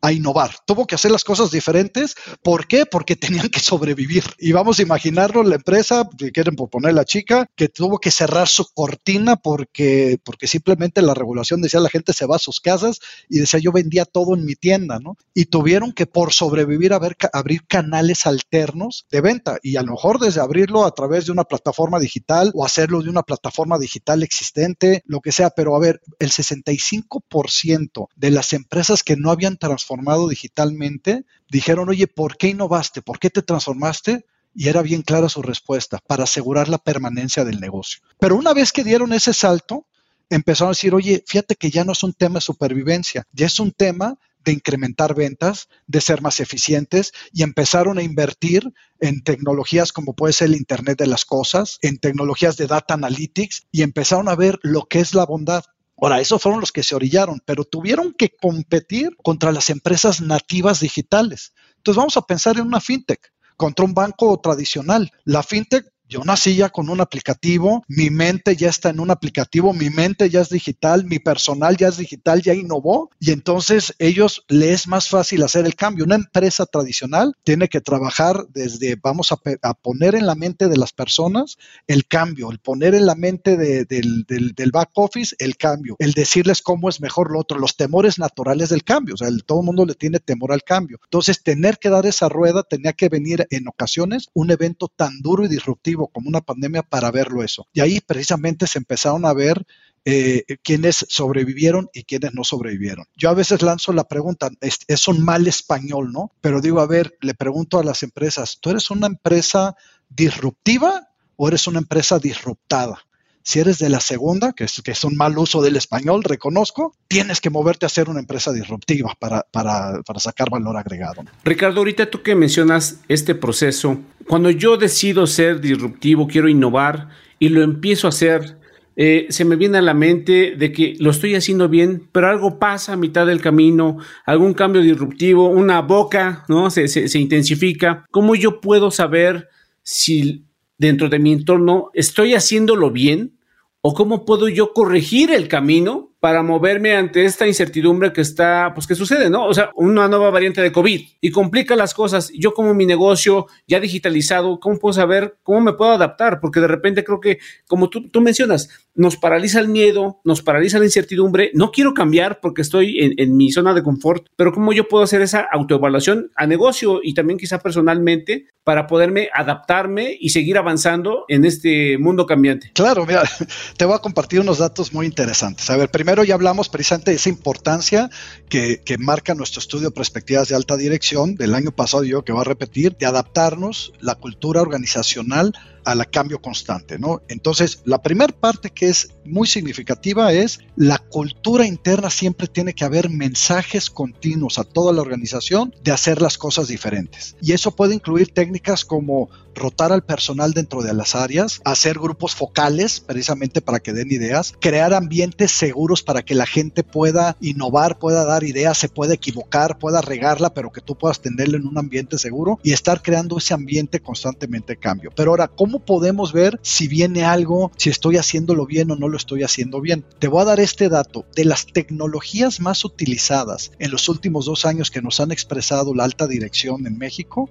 a 0.04 0.12
innovar, 0.12 0.52
tuvo 0.68 0.86
que 0.86 0.96
hacer 0.96 1.12
las 1.12 1.24
cosas 1.24 1.50
diferentes. 1.50 2.16
¿Por 2.44 2.68
qué? 2.68 2.86
Porque 2.86 3.16
tenían 3.16 3.48
que 3.48 3.62
sobrevivir. 3.62 4.26
Y 4.38 4.52
vamos 4.52 4.78
a 4.78 4.82
imaginarlo, 4.82 5.44
la 5.44 5.56
empresa, 5.56 6.10
si 6.20 6.30
quieren 6.34 6.58
poner 6.58 6.94
la 6.94 7.06
chica, 7.06 7.50
que 7.56 7.70
tuvo 7.70 8.00
que 8.00 8.12
cerrar 8.12 8.50
su 8.50 8.66
cortina 8.74 9.38
porque, 9.38 10.20
porque 10.22 10.48
simplemente 10.48 11.02
la 11.02 11.14
regulación 11.14 11.62
decía 11.62 11.80
la 11.80 11.90
gente 11.90 12.12
se 12.12 12.26
va 12.26 12.36
a 12.36 12.40
sus 12.40 12.60
casas 12.60 13.00
y 13.30 13.40
decía 13.40 13.62
yo 13.62 13.72
vendía 13.72 14.04
todo 14.04 14.36
en 14.36 14.44
mi 14.44 14.56
tienda, 14.56 15.00
¿no? 15.00 15.16
Y 15.34 15.46
tuvieron 15.46 15.94
que 15.94 16.06
por 16.06 16.34
sobrevivir 16.34 16.92
abrir 16.94 17.66
canales 17.66 18.26
alternos 18.26 19.08
de 19.10 19.22
venta 19.22 19.58
y 19.64 19.78
a 19.78 19.84
lo 19.84 19.94
mejor 19.94 20.20
desde 20.20 20.42
abrirlo 20.42 20.86
a 20.86 20.92
través 20.92 21.28
de 21.28 21.32
una 21.32 21.46
plataforma 21.46 21.98
digital 22.00 22.52
o 22.56 22.66
hacerlo 22.66 23.02
de 23.02 23.10
una 23.10 23.24
plataforma 23.24 23.80
digital 23.80 24.22
existente, 24.22 25.02
lo 25.06 25.22
que 25.22 25.32
sea, 25.32 25.50
pero 25.52 25.78
a 25.78 25.80
ver, 25.80 26.02
el 26.20 26.32
65% 26.32 28.08
de 28.18 28.32
las 28.32 28.52
empresas 28.52 29.02
que 29.02 29.16
no 29.16 29.32
habían 29.32 29.56
transformado 29.56 29.93
transformado 29.94 30.28
digitalmente, 30.28 31.26
dijeron, 31.50 31.90
oye, 31.90 32.08
¿por 32.08 32.38
qué 32.38 32.48
innovaste? 32.48 33.02
¿Por 33.02 33.20
qué 33.20 33.30
te 33.30 33.44
transformaste? 33.44 34.26
Y 34.56 34.68
era 34.68 34.82
bien 34.82 35.04
clara 35.04 35.30
su 35.30 35.42
respuesta, 35.42 36.00
para 36.08 36.24
asegurar 36.24 36.68
la 36.68 36.78
permanencia 36.78 37.44
del 37.44 37.60
negocio. 37.60 38.02
Pero 38.20 38.36
una 38.36 38.54
vez 38.54 38.72
que 38.72 38.84
dieron 38.84 39.14
ese 39.14 39.34
salto, 39.34 39.86
empezaron 40.30 40.70
a 40.70 40.72
decir, 40.72 40.96
oye, 40.96 41.24
fíjate 41.28 41.56
que 41.56 41.70
ya 41.70 41.84
no 41.84 41.92
es 41.92 42.04
un 42.04 42.14
tema 42.14 42.36
de 42.36 42.42
supervivencia, 42.42 43.24
ya 43.32 43.46
es 43.46 43.60
un 43.60 43.72
tema 43.72 44.18
de 44.44 44.52
incrementar 44.52 45.16
ventas, 45.16 45.70
de 45.88 46.02
ser 46.02 46.22
más 46.22 46.40
eficientes 46.40 47.14
y 47.32 47.44
empezaron 47.44 47.98
a 47.98 48.04
invertir 48.04 48.74
en 49.00 49.24
tecnologías 49.24 49.94
como 49.94 50.16
puede 50.16 50.34
ser 50.34 50.50
el 50.50 50.56
Internet 50.56 50.98
de 50.98 51.08
las 51.08 51.24
Cosas, 51.24 51.78
en 51.82 51.98
tecnologías 51.98 52.58
de 52.58 52.68
data 52.68 52.96
analytics 52.96 53.68
y 53.72 53.84
empezaron 53.84 54.28
a 54.28 54.36
ver 54.36 54.60
lo 54.64 54.86
que 54.86 55.00
es 55.00 55.14
la 55.14 55.26
bondad. 55.26 55.64
Ahora, 56.04 56.20
esos 56.20 56.42
fueron 56.42 56.60
los 56.60 56.74
que 56.74 56.84
se 56.84 56.96
orillaron, 56.96 57.42
pero 57.46 57.64
tuvieron 57.64 58.12
que 58.12 58.36
competir 58.36 59.16
contra 59.24 59.54
las 59.54 59.70
empresas 59.70 60.20
nativas 60.20 60.82
digitales. 60.82 61.54
Entonces 61.78 61.98
vamos 61.98 62.18
a 62.18 62.24
pensar 62.24 62.58
en 62.58 62.68
una 62.68 62.82
fintech 62.82 63.32
contra 63.56 63.86
un 63.86 63.94
banco 63.94 64.38
tradicional. 64.42 65.10
La 65.24 65.44
fintech 65.44 65.93
yo 66.10 66.24
nací 66.24 66.56
ya 66.56 66.70
con 66.70 66.90
un 66.90 67.02
aplicativo, 67.02 67.84
mi 67.88 68.10
mente 68.10 68.56
ya 68.56 68.70
está 68.70 68.90
en 68.90 69.00
un 69.00 69.12
aplicativo, 69.12 69.74
mi 69.74 69.90
mente 69.90 70.30
ya 70.30 70.42
es 70.42 70.50
digital, 70.50 71.06
mi 71.06 71.20
personal 71.20 71.78
ya 71.78 71.88
es 71.88 71.98
digital, 71.98 72.42
ya 72.42 72.54
innovó 72.54 73.10
y 73.20 73.32
entonces 73.32 73.94
ellos 74.00 74.44
les 74.48 74.74
es 74.74 74.88
más 74.88 75.08
fácil 75.08 75.44
hacer 75.44 75.66
el 75.66 75.76
cambio. 75.76 76.04
Una 76.04 76.16
empresa 76.16 76.66
tradicional 76.66 77.36
tiene 77.44 77.68
que 77.68 77.80
trabajar 77.80 78.48
desde, 78.50 78.96
vamos 78.96 79.32
a, 79.32 79.38
poner 79.76 80.16
en 80.16 80.26
la 80.26 80.36
mente 80.36 80.68
de 80.68 80.78
las 80.78 80.94
personas 80.94 81.58
el 81.88 82.08
cambio, 82.08 82.50
el 82.52 82.58
poner 82.58 82.96
en 82.96 83.06
la 83.06 83.16
mente 83.16 83.56
del, 83.56 84.26
del, 84.26 84.72
back 84.72 84.90
office 84.96 85.36
el 85.38 85.58
cambio, 85.58 85.96
el 86.00 86.14
decirles 86.14 86.62
cómo 86.62 86.90
es 86.90 87.02
mejor 87.02 87.32
lo 87.32 87.40
otro, 87.40 87.60
los 87.60 87.78
temores 87.78 88.18
naturales 88.18 88.70
del 88.70 88.84
cambio. 88.84 89.14
O 89.14 89.18
sea, 89.18 89.30
todo 89.46 89.60
el 89.60 89.66
mundo 89.66 89.86
le 89.86 89.94
tiene 89.94 90.20
temor 90.20 90.52
al 90.52 90.64
cambio. 90.64 91.00
Entonces, 91.04 91.44
tener 91.44 91.78
que 91.78 91.90
dar 91.90 92.08
esa 92.08 92.30
rueda 92.30 92.64
tenía 92.64 92.94
que 92.94 93.10
venir 93.10 93.46
en 93.52 93.68
ocasiones 93.68 94.30
un 94.34 94.50
evento 94.50 94.88
tan 94.88 95.22
duro 95.22 95.46
y 95.46 95.50
disruptivo 95.50 95.93
como 95.96 96.30
una 96.30 96.42
pandemia 96.42 96.84
para 96.84 97.12
verlo 97.12 97.44
eso. 97.44 97.68
Y 97.74 97.82
ahí 97.82 98.00
precisamente 98.02 98.68
se 98.68 98.80
empezaron 98.80 99.26
a 99.26 99.34
ver 99.34 99.66
eh, 100.06 100.44
quienes 100.64 101.06
sobrevivieron 101.08 101.90
y 101.94 102.04
quienes 102.04 102.34
no 102.34 102.44
sobrevivieron. 102.44 103.06
Yo 103.16 103.30
a 103.30 103.34
veces 103.34 103.62
lanzo 103.62 103.94
la 103.94 104.04
pregunta, 104.04 104.50
es, 104.60 104.80
es, 104.88 105.08
un 105.08 105.24
mal 105.24 105.48
español, 105.48 106.12
¿no? 106.12 106.32
Pero 106.42 106.60
digo, 106.60 106.82
a 106.82 106.88
ver, 106.88 107.18
le 107.22 107.34
pregunto 107.34 107.80
a 107.80 107.84
las 107.86 108.04
empresas, 108.04 108.58
¿tú 108.60 108.72
eres 108.72 108.92
una 108.92 109.08
empresa 109.08 109.76
disruptiva 110.10 111.10
o 111.38 111.48
eres 111.48 111.68
una 111.68 111.80
empresa 111.80 112.20
disruptada? 112.20 113.02
Si 113.44 113.60
eres 113.60 113.78
de 113.78 113.90
la 113.90 114.00
segunda, 114.00 114.54
que 114.54 114.64
es, 114.64 114.82
que 114.82 114.92
es 114.92 115.04
un 115.04 115.18
mal 115.18 115.38
uso 115.38 115.62
del 115.62 115.76
español, 115.76 116.24
reconozco, 116.24 116.96
tienes 117.10 117.42
que 117.42 117.50
moverte 117.50 117.86
a 117.86 117.90
ser 117.90 118.10
una 118.10 118.22
empresa 118.22 118.54
disruptiva 118.54 119.14
para, 119.20 119.46
para, 119.52 120.02
para 120.02 120.20
sacar 120.20 120.50
valor 120.50 120.78
agregado. 120.78 121.24
Ricardo, 121.44 121.80
ahorita 121.80 122.10
tú 122.10 122.22
que 122.22 122.36
mencionas 122.36 123.02
este 123.10 123.36
proceso, 123.36 124.00
cuando 124.28 124.50
yo 124.50 124.78
decido 124.78 125.28
ser 125.28 125.60
disruptivo, 125.60 126.28
quiero 126.28 126.48
innovar 126.48 127.10
y 127.38 127.50
lo 127.50 127.62
empiezo 127.64 128.08
a 128.08 128.10
hacer, 128.10 128.58
eh, 128.96 129.28
se 129.30 129.44
me 129.44 129.58
viene 129.58 129.80
a 129.80 129.82
la 129.82 129.94
mente 129.94 130.56
de 130.56 130.72
que 130.72 130.96
lo 131.00 131.12
estoy 131.12 131.36
haciendo 131.36 131.68
bien, 131.68 132.08
pero 132.14 132.30
algo 132.30 132.60
pasa 132.60 132.94
a 132.94 132.98
mitad 132.98 133.26
del 133.26 133.42
camino, 133.42 133.98
algún 134.26 134.54
cambio 134.54 134.82
disruptivo, 134.82 135.50
una 135.50 135.82
boca, 135.82 136.46
¿no? 136.48 136.70
Se, 136.70 136.88
se 136.88 137.20
intensifica. 137.20 138.06
¿Cómo 138.10 138.36
yo 138.36 138.62
puedo 138.62 138.90
saber 138.90 139.50
si 139.82 140.46
dentro 140.78 141.10
de 141.10 141.20
mi 141.20 141.34
entorno 141.34 141.92
estoy 141.94 142.34
haciéndolo 142.34 142.92
bien? 142.92 143.40
¿O 143.82 143.94
cómo 143.94 144.26
puedo 144.26 144.48
yo 144.48 144.74
corregir 144.74 145.32
el 145.32 145.48
camino 145.48 146.13
para 146.24 146.42
moverme 146.42 146.96
ante 146.96 147.26
esta 147.26 147.46
incertidumbre 147.46 148.14
que 148.14 148.22
está, 148.22 148.72
pues 148.74 148.88
que 148.88 148.96
sucede, 148.96 149.30
¿no? 149.30 149.46
O 149.46 149.54
sea, 149.54 149.72
una 149.76 150.08
nueva 150.08 150.30
variante 150.30 150.62
de 150.62 150.72
COVID 150.72 151.02
y 151.20 151.32
complica 151.32 151.76
las 151.76 151.94
cosas. 151.94 152.32
Yo 152.34 152.54
como 152.54 152.74
mi 152.74 152.86
negocio 152.86 153.48
ya 153.68 153.82
digitalizado, 153.82 154.62
¿cómo 154.62 154.80
puedo 154.80 154.94
saber 154.94 155.36
cómo 155.44 155.60
me 155.60 155.74
puedo 155.74 155.92
adaptar? 155.92 156.40
Porque 156.40 156.62
de 156.62 156.70
repente 156.70 157.04
creo 157.04 157.20
que, 157.20 157.40
como 157.68 157.90
tú, 157.90 158.10
tú 158.10 158.22
mencionas, 158.22 158.70
nos 158.96 159.18
paraliza 159.18 159.60
el 159.60 159.68
miedo, 159.68 160.22
nos 160.24 160.42
paraliza 160.42 160.80
la 160.80 160.86
incertidumbre. 160.86 161.52
No 161.56 161.72
quiero 161.72 161.94
cambiar 161.94 162.40
porque 162.40 162.62
estoy 162.62 163.02
en, 163.02 163.16
en 163.18 163.36
mi 163.36 163.52
zona 163.52 163.74
de 163.74 163.84
confort, 163.84 164.28
pero 164.38 164.54
¿cómo 164.54 164.72
yo 164.72 164.88
puedo 164.88 165.04
hacer 165.04 165.22
esa 165.22 165.42
autoevaluación 165.52 166.32
a 166.38 166.48
negocio 166.48 167.02
y 167.04 167.16
también 167.16 167.38
quizá 167.38 167.60
personalmente 167.60 168.48
para 168.64 168.88
poderme 168.88 169.28
adaptarme 169.34 170.16
y 170.18 170.30
seguir 170.30 170.58
avanzando 170.58 171.26
en 171.28 171.44
este 171.44 171.98
mundo 171.98 172.26
cambiante? 172.26 172.72
Claro, 172.74 173.06
mira, 173.06 173.24
te 173.78 173.84
voy 173.84 173.96
a 173.96 174.00
compartir 174.00 174.40
unos 174.40 174.60
datos 174.60 174.94
muy 174.94 175.06
interesantes. 175.06 175.70
A 175.70 175.76
ver, 175.76 175.90
primero 175.90 176.13
ya 176.22 176.36
hablamos 176.36 176.70
precisamente 176.70 177.10
de 177.10 177.18
esa 177.18 177.30
importancia 177.30 178.12
que, 178.50 178.84
marca 179.00 179.34
nuestro 179.34 179.60
estudio 179.60 179.92
perspectivas 179.92 180.50
de 180.50 180.56
alta 180.56 180.78
dirección 180.78 181.34
del 181.36 181.56
año 181.56 181.72
pasado, 181.72 182.04
yo 182.04 182.24
que 182.24 182.34
va 182.34 182.42
a 182.42 182.44
repetir, 182.44 182.96
de 182.98 183.08
adaptarnos 183.08 183.94
la 184.00 184.14
cultura 184.16 184.62
organizacional 184.62 185.54
al 185.86 186.10
cambio 186.10 186.42
constante, 186.42 187.00
¿no? 187.00 187.22
Entonces, 187.28 187.82
la 187.86 188.02
primera 188.02 188.34
parte 188.34 188.70
que 188.70 188.90
es 188.90 189.10
muy 189.26 189.48
significativa 189.48 190.34
es 190.34 190.60
la 190.76 190.98
cultura 190.98 191.66
interna 191.66 192.10
siempre 192.10 192.48
tiene 192.48 192.74
que 192.74 192.86
haber 192.86 193.10
mensajes 193.10 193.90
continuos 193.90 194.60
a 194.60 194.64
toda 194.64 194.94
la 194.94 195.02
organización 195.02 195.74
de 195.84 195.92
hacer 195.92 196.22
las 196.22 196.38
cosas 196.38 196.68
diferentes. 196.68 197.36
Y 197.42 197.54
eso 197.54 197.76
puede 197.76 197.96
incluir 197.96 198.34
técnicas 198.34 198.86
como 198.86 199.30
rotar 199.56 199.92
al 199.92 200.04
personal 200.04 200.54
dentro 200.54 200.82
de 200.82 200.94
las 200.94 201.16
áreas, 201.16 201.62
hacer 201.64 202.00
grupos 202.00 202.36
focales 202.36 203.00
precisamente 203.00 203.62
para 203.62 203.80
que 203.80 203.94
den 203.94 204.12
ideas, 204.12 204.54
crear 204.60 204.94
ambientes 204.94 205.52
seguros 205.52 206.02
para 206.04 206.24
que 206.24 206.36
la 206.36 206.46
gente 206.46 206.84
pueda 206.84 207.38
innovar, 207.40 208.00
pueda 208.00 208.26
dar 208.26 208.44
ideas, 208.44 208.78
se 208.78 208.90
pueda 208.90 209.14
equivocar, 209.14 209.78
pueda 209.78 210.02
regarla, 210.02 210.54
pero 210.54 210.72
que 210.72 210.82
tú 210.82 210.98
puedas 210.98 211.22
tenerlo 211.22 211.58
en 211.58 211.68
un 211.68 211.78
ambiente 211.78 212.18
seguro 212.18 212.60
y 212.64 212.74
estar 212.74 213.02
creando 213.02 213.38
ese 213.38 213.54
ambiente 213.54 214.00
constantemente 214.00 214.78
cambio. 214.78 215.12
Pero 215.16 215.32
ahora, 215.32 215.48
¿cómo 215.48 215.73
podemos 215.80 216.34
ver 216.34 216.60
si 216.62 216.88
viene 216.88 217.24
algo, 217.24 217.72
si 217.78 217.90
estoy 217.90 218.18
haciéndolo 218.18 218.66
bien 218.66 218.92
o 218.92 218.96
no 218.96 219.08
lo 219.08 219.18
estoy 219.18 219.44
haciendo 219.44 219.82
bien? 219.82 220.06
Te 220.20 220.28
voy 220.28 220.42
a 220.42 220.46
dar 220.46 220.60
este 220.60 220.90
dato. 220.90 221.26
De 221.36 221.46
las 221.46 221.66
tecnologías 221.66 222.60
más 222.60 222.86
utilizadas 222.86 223.72
en 223.80 223.92
los 223.92 224.10
últimos 224.10 224.46
dos 224.46 224.66
años 224.66 224.92
que 224.92 225.02
nos 225.02 225.20
han 225.20 225.32
expresado 225.32 225.94
la 225.94 226.04
alta 226.04 226.28
dirección 226.28 226.88
en 226.88 226.98
México, 226.98 227.50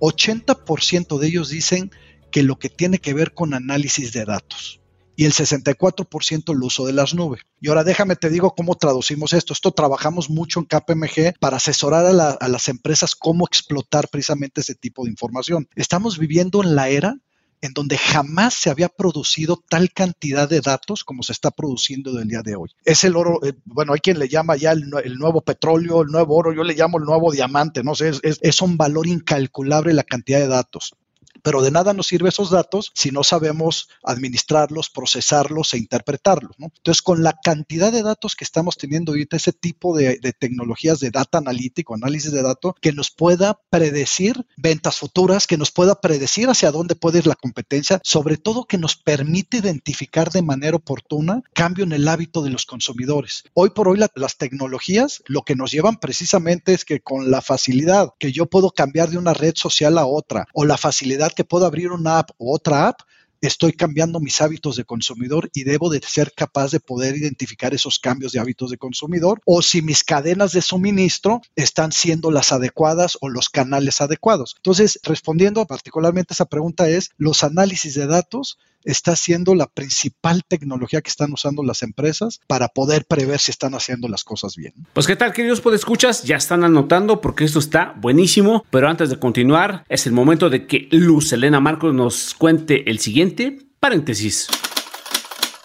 80% 0.00 1.18
de 1.18 1.26
ellos 1.26 1.48
dicen 1.50 1.90
que 2.30 2.42
lo 2.42 2.58
que 2.58 2.68
tiene 2.68 2.98
que 2.98 3.14
ver 3.14 3.34
con 3.34 3.54
análisis 3.54 4.12
de 4.12 4.24
datos 4.24 4.80
y 5.20 5.26
el 5.26 5.32
64% 5.34 6.52
el 6.52 6.62
uso 6.62 6.86
de 6.86 6.94
las 6.94 7.12
nubes. 7.12 7.42
Y 7.60 7.68
ahora 7.68 7.84
déjame 7.84 8.16
te 8.16 8.30
digo 8.30 8.54
cómo 8.54 8.76
traducimos 8.76 9.34
esto. 9.34 9.52
Esto 9.52 9.70
trabajamos 9.70 10.30
mucho 10.30 10.60
en 10.60 10.64
KPMG 10.64 11.38
para 11.38 11.58
asesorar 11.58 12.06
a, 12.06 12.30
a 12.30 12.48
las 12.48 12.68
empresas 12.68 13.14
cómo 13.14 13.46
explotar 13.46 14.08
precisamente 14.08 14.62
ese 14.62 14.74
tipo 14.74 15.04
de 15.04 15.10
información. 15.10 15.68
Estamos 15.74 16.18
viviendo 16.18 16.62
en 16.62 16.74
la 16.74 16.88
era 16.88 17.16
en 17.60 17.72
donde 17.72 17.98
jamás 17.98 18.54
se 18.54 18.70
había 18.70 18.88
producido 18.88 19.62
tal 19.68 19.92
cantidad 19.92 20.48
de 20.48 20.60
datos 20.60 21.04
como 21.04 21.22
se 21.22 21.32
está 21.32 21.50
produciendo 21.50 22.12
del 22.12 22.28
día 22.28 22.42
de 22.42 22.56
hoy. 22.56 22.70
Es 22.84 23.04
el 23.04 23.16
oro, 23.16 23.40
eh, 23.44 23.52
bueno, 23.64 23.92
hay 23.92 24.00
quien 24.00 24.18
le 24.18 24.28
llama 24.28 24.56
ya 24.56 24.72
el, 24.72 24.88
nuevo 25.18 25.42
petróleo, 25.42 26.02
el 26.02 26.08
nuevo 26.08 26.36
oro, 26.36 26.52
yo 26.52 26.64
le 26.64 26.74
llamo 26.74 26.98
el 26.98 27.04
nuevo 27.04 27.32
diamante, 27.32 27.82
no 27.82 27.94
sé, 27.94 28.08
es, 28.08 28.38
es 28.40 28.62
un 28.62 28.76
valor 28.76 29.06
incalculable 29.06 29.92
la 29.92 30.04
cantidad 30.04 30.38
de 30.38 30.48
datos. 30.48 30.94
Pero 31.42 31.62
de 31.62 31.70
nada 31.70 31.92
nos 31.92 32.06
sirve 32.08 32.28
esos 32.28 32.50
datos 32.50 32.92
si 32.94 33.10
no 33.10 33.24
sabemos 33.24 33.88
administrarlos, 34.02 34.90
procesarlos 34.90 35.74
e 35.74 35.78
interpretarlos. 35.78 36.56
Entonces, 36.58 37.02
con 37.02 37.22
la 37.22 37.32
cantidad 37.32 37.92
de 37.92 38.02
datos 38.02 38.36
que 38.36 38.44
estamos 38.44 38.76
teniendo 38.76 39.12
ahorita, 39.12 39.36
ese 39.36 39.52
tipo 39.52 39.96
de, 39.96 40.18
tecnologías 40.38 41.00
de 41.00 41.10
data 41.10 41.38
analítico, 41.38 41.94
análisis 41.94 42.32
de 42.32 42.42
datos, 42.42 42.74
que 42.80 42.92
nos 42.92 43.10
pueda 43.10 43.58
predecir 43.70 44.46
ventas 44.56 44.98
futuras, 44.98 45.46
que 45.46 45.56
nos 45.56 45.70
pueda 45.70 46.00
predecir 46.00 46.48
hacia 46.48 46.70
dónde 46.70 46.94
puede 46.94 47.18
ir 47.18 47.26
la 47.26 47.34
competencia, 47.34 48.00
sobre 48.04 48.36
todo 48.36 48.64
que 48.64 48.78
nos 48.78 48.96
permite 48.96 49.58
identificar 49.58 50.30
de 50.30 50.42
manera 50.42 50.76
oportuna 50.76 51.42
cambio 51.52 51.84
en 51.84 51.92
el 51.92 52.08
hábito 52.08 52.42
de 52.42 52.50
los 52.50 52.66
consumidores. 52.66 53.44
Hoy 53.54 53.70
por 53.70 53.88
hoy 53.88 53.98
las 54.14 54.36
tecnologías 54.36 55.22
lo 55.26 55.42
que 55.42 55.56
nos 55.56 55.70
llevan 55.70 55.96
precisamente 55.96 56.72
es 56.72 56.84
que 56.84 57.00
con 57.00 57.30
la 57.30 57.40
facilidad 57.40 58.10
que 58.18 58.32
yo 58.32 58.46
puedo 58.46 58.70
cambiar 58.70 59.10
de 59.10 59.18
una 59.18 59.34
red 59.34 59.54
social 59.56 59.98
a 59.98 60.06
otra 60.06 60.46
o 60.52 60.64
la 60.64 60.76
facilidad 60.76 61.29
que 61.34 61.44
puedo 61.44 61.66
abrir 61.66 61.92
una 61.92 62.18
app 62.18 62.30
u 62.38 62.54
otra 62.54 62.88
app, 62.88 63.00
estoy 63.40 63.72
cambiando 63.72 64.20
mis 64.20 64.40
hábitos 64.40 64.76
de 64.76 64.84
consumidor 64.84 65.50
y 65.54 65.64
debo 65.64 65.88
de 65.88 66.00
ser 66.00 66.32
capaz 66.34 66.70
de 66.72 66.80
poder 66.80 67.16
identificar 67.16 67.72
esos 67.74 67.98
cambios 67.98 68.32
de 68.32 68.40
hábitos 68.40 68.70
de 68.70 68.76
consumidor 68.76 69.40
o 69.46 69.62
si 69.62 69.82
mis 69.82 70.04
cadenas 70.04 70.52
de 70.52 70.62
suministro 70.62 71.40
están 71.56 71.92
siendo 71.92 72.30
las 72.30 72.52
adecuadas 72.52 73.16
o 73.20 73.28
los 73.28 73.48
canales 73.48 74.00
adecuados. 74.00 74.54
Entonces, 74.58 75.00
respondiendo 75.02 75.66
particularmente 75.66 76.32
a 76.32 76.34
esa 76.34 76.44
pregunta 76.46 76.88
es, 76.88 77.10
los 77.16 77.42
análisis 77.42 77.94
de 77.94 78.06
datos 78.06 78.58
está 78.84 79.16
siendo 79.16 79.54
la 79.54 79.66
principal 79.66 80.42
tecnología 80.46 81.00
que 81.00 81.10
están 81.10 81.32
usando 81.32 81.62
las 81.62 81.82
empresas 81.82 82.40
para 82.46 82.68
poder 82.68 83.04
prever 83.04 83.38
si 83.40 83.50
están 83.50 83.74
haciendo 83.74 84.08
las 84.08 84.24
cosas 84.24 84.56
bien. 84.56 84.74
Pues 84.92 85.06
qué 85.06 85.16
tal, 85.16 85.32
queridos 85.32 85.62
escuchas, 85.74 86.24
ya 86.24 86.36
están 86.36 86.64
anotando 86.64 87.20
porque 87.20 87.44
esto 87.44 87.58
está 87.58 87.94
buenísimo, 88.00 88.64
pero 88.70 88.88
antes 88.88 89.10
de 89.10 89.18
continuar, 89.18 89.84
es 89.88 90.06
el 90.06 90.12
momento 90.12 90.50
de 90.50 90.66
que 90.66 90.88
Luz 90.90 91.32
Elena 91.32 91.60
Marcos 91.60 91.94
nos 91.94 92.34
cuente 92.34 92.90
el 92.90 92.98
siguiente 92.98 93.58
paréntesis. 93.78 94.48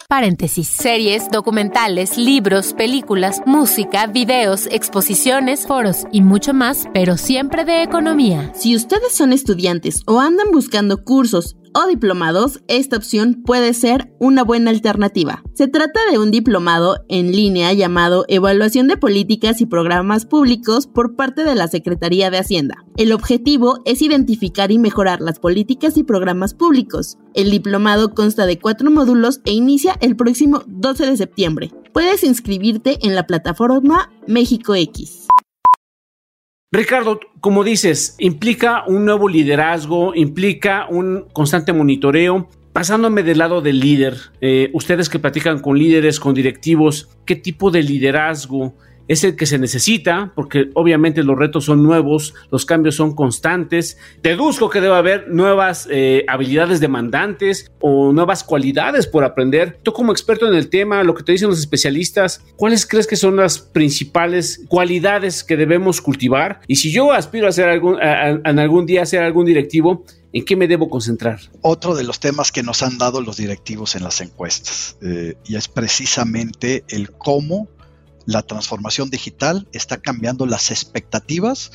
Paréntesis. 0.07 0.67
Series, 0.67 1.31
documentales, 1.31 2.15
libros, 2.17 2.73
películas, 2.73 3.41
música, 3.47 4.05
videos, 4.05 4.67
exposiciones, 4.67 5.65
foros 5.65 6.05
y 6.11 6.21
mucho 6.21 6.53
más, 6.53 6.85
pero 6.93 7.17
siempre 7.17 7.65
de 7.65 7.81
economía. 7.81 8.53
Si 8.53 8.75
ustedes 8.75 9.13
son 9.15 9.33
estudiantes 9.33 10.01
o 10.05 10.19
andan 10.19 10.51
buscando 10.51 11.03
cursos 11.03 11.55
o 11.75 11.87
diplomados, 11.87 12.63
esta 12.67 12.95
opción 12.95 13.43
puede 13.45 13.73
ser 13.73 14.13
una 14.17 14.43
buena 14.43 14.71
alternativa. 14.71 15.43
Se 15.53 15.67
trata 15.67 15.99
de 16.09 16.17
un 16.17 16.31
diplomado 16.31 17.03
en 17.09 17.33
línea 17.33 17.73
llamado 17.73 18.23
Evaluación 18.29 18.87
de 18.87 18.95
Políticas 18.95 19.59
y 19.59 19.65
Programas 19.65 20.25
Públicos 20.25 20.87
por 20.87 21.15
parte 21.15 21.43
de 21.43 21.53
la 21.53 21.67
Secretaría 21.67 22.31
de 22.31 22.37
Hacienda. 22.37 22.85
El 22.95 23.11
objetivo 23.11 23.81
es 23.83 24.01
identificar 24.01 24.71
y 24.71 24.79
mejorar 24.79 25.19
las 25.19 25.39
políticas 25.39 25.97
y 25.97 26.03
programas 26.03 26.53
públicos. 26.53 27.17
El 27.33 27.51
diplomado 27.51 28.13
consta 28.15 28.45
de 28.45 28.57
cuatro 28.57 28.89
módulos 28.89 29.41
e 29.43 29.51
inicia 29.51 29.97
el 29.99 30.15
próximo 30.15 30.63
12 30.67 31.05
de 31.07 31.17
septiembre. 31.17 31.71
Puedes 31.93 32.23
inscribirte 32.23 32.99
en 33.01 33.15
la 33.15 33.27
plataforma 33.27 34.11
México 34.27 34.75
X. 34.75 35.24
Ricardo, 36.71 37.19
como 37.39 37.63
dices, 37.63 38.15
implica 38.19 38.83
un 38.87 39.05
nuevo 39.05 39.29
liderazgo, 39.29 40.13
implica 40.15 40.87
un 40.89 41.25
constante 41.31 41.73
monitoreo. 41.73 42.49
Pasándome 42.73 43.23
del 43.23 43.37
lado 43.37 43.61
del 43.61 43.79
líder, 43.79 44.17
eh, 44.41 44.69
ustedes 44.73 45.07
que 45.07 45.19
platican 45.19 45.59
con 45.59 45.79
líderes, 45.79 46.19
con 46.19 46.33
directivos, 46.33 47.09
¿qué 47.25 47.37
tipo 47.37 47.71
de 47.71 47.83
liderazgo 47.83 48.73
es 49.07 49.23
el 49.23 49.35
que 49.35 49.45
se 49.45 49.59
necesita, 49.59 50.31
porque 50.35 50.69
obviamente 50.73 51.23
los 51.23 51.37
retos 51.37 51.65
son 51.65 51.83
nuevos, 51.83 52.33
los 52.51 52.65
cambios 52.65 52.95
son 52.95 53.15
constantes. 53.15 53.97
Deduzco 54.21 54.69
que 54.69 54.81
debe 54.81 54.95
haber 54.95 55.29
nuevas 55.29 55.87
eh, 55.91 56.25
habilidades 56.27 56.79
demandantes 56.79 57.71
o 57.79 58.11
nuevas 58.13 58.43
cualidades 58.43 59.07
por 59.07 59.23
aprender. 59.23 59.79
Tú 59.83 59.93
como 59.93 60.11
experto 60.11 60.47
en 60.47 60.55
el 60.55 60.69
tema, 60.69 61.03
lo 61.03 61.13
que 61.13 61.23
te 61.23 61.31
dicen 61.31 61.49
los 61.49 61.59
especialistas, 61.59 62.43
¿cuáles 62.55 62.85
crees 62.85 63.07
que 63.07 63.15
son 63.15 63.35
las 63.35 63.59
principales 63.59 64.65
cualidades 64.67 65.43
que 65.43 65.57
debemos 65.57 66.01
cultivar? 66.01 66.61
Y 66.67 66.77
si 66.77 66.91
yo 66.91 67.11
aspiro 67.11 67.47
a 67.47 67.51
ser 67.51 67.69
algún, 67.69 67.97
en 68.01 68.59
algún 68.59 68.85
día 68.85 69.03
a 69.03 69.05
ser 69.05 69.23
algún 69.23 69.45
directivo, 69.45 70.05
¿En 70.35 70.43
qué 70.43 70.57
me 70.57 70.67
debo 70.67 70.89
concentrar? 70.89 71.39
Otro 71.61 71.95
de 71.95 72.03
los 72.03 72.19
temas 72.19 72.51
que 72.51 72.61
nos 72.61 72.83
han 72.83 72.97
dado 72.97 73.21
los 73.21 73.37
directivos 73.37 73.95
en 73.95 74.03
las 74.03 74.19
encuestas 74.19 74.97
eh, 75.01 75.35
y 75.45 75.55
es 75.55 75.69
precisamente 75.69 76.83
el 76.89 77.11
cómo 77.11 77.69
la 78.25 78.41
transformación 78.41 79.09
digital 79.09 79.67
está 79.71 79.97
cambiando 79.97 80.45
las 80.45 80.71
expectativas 80.71 81.71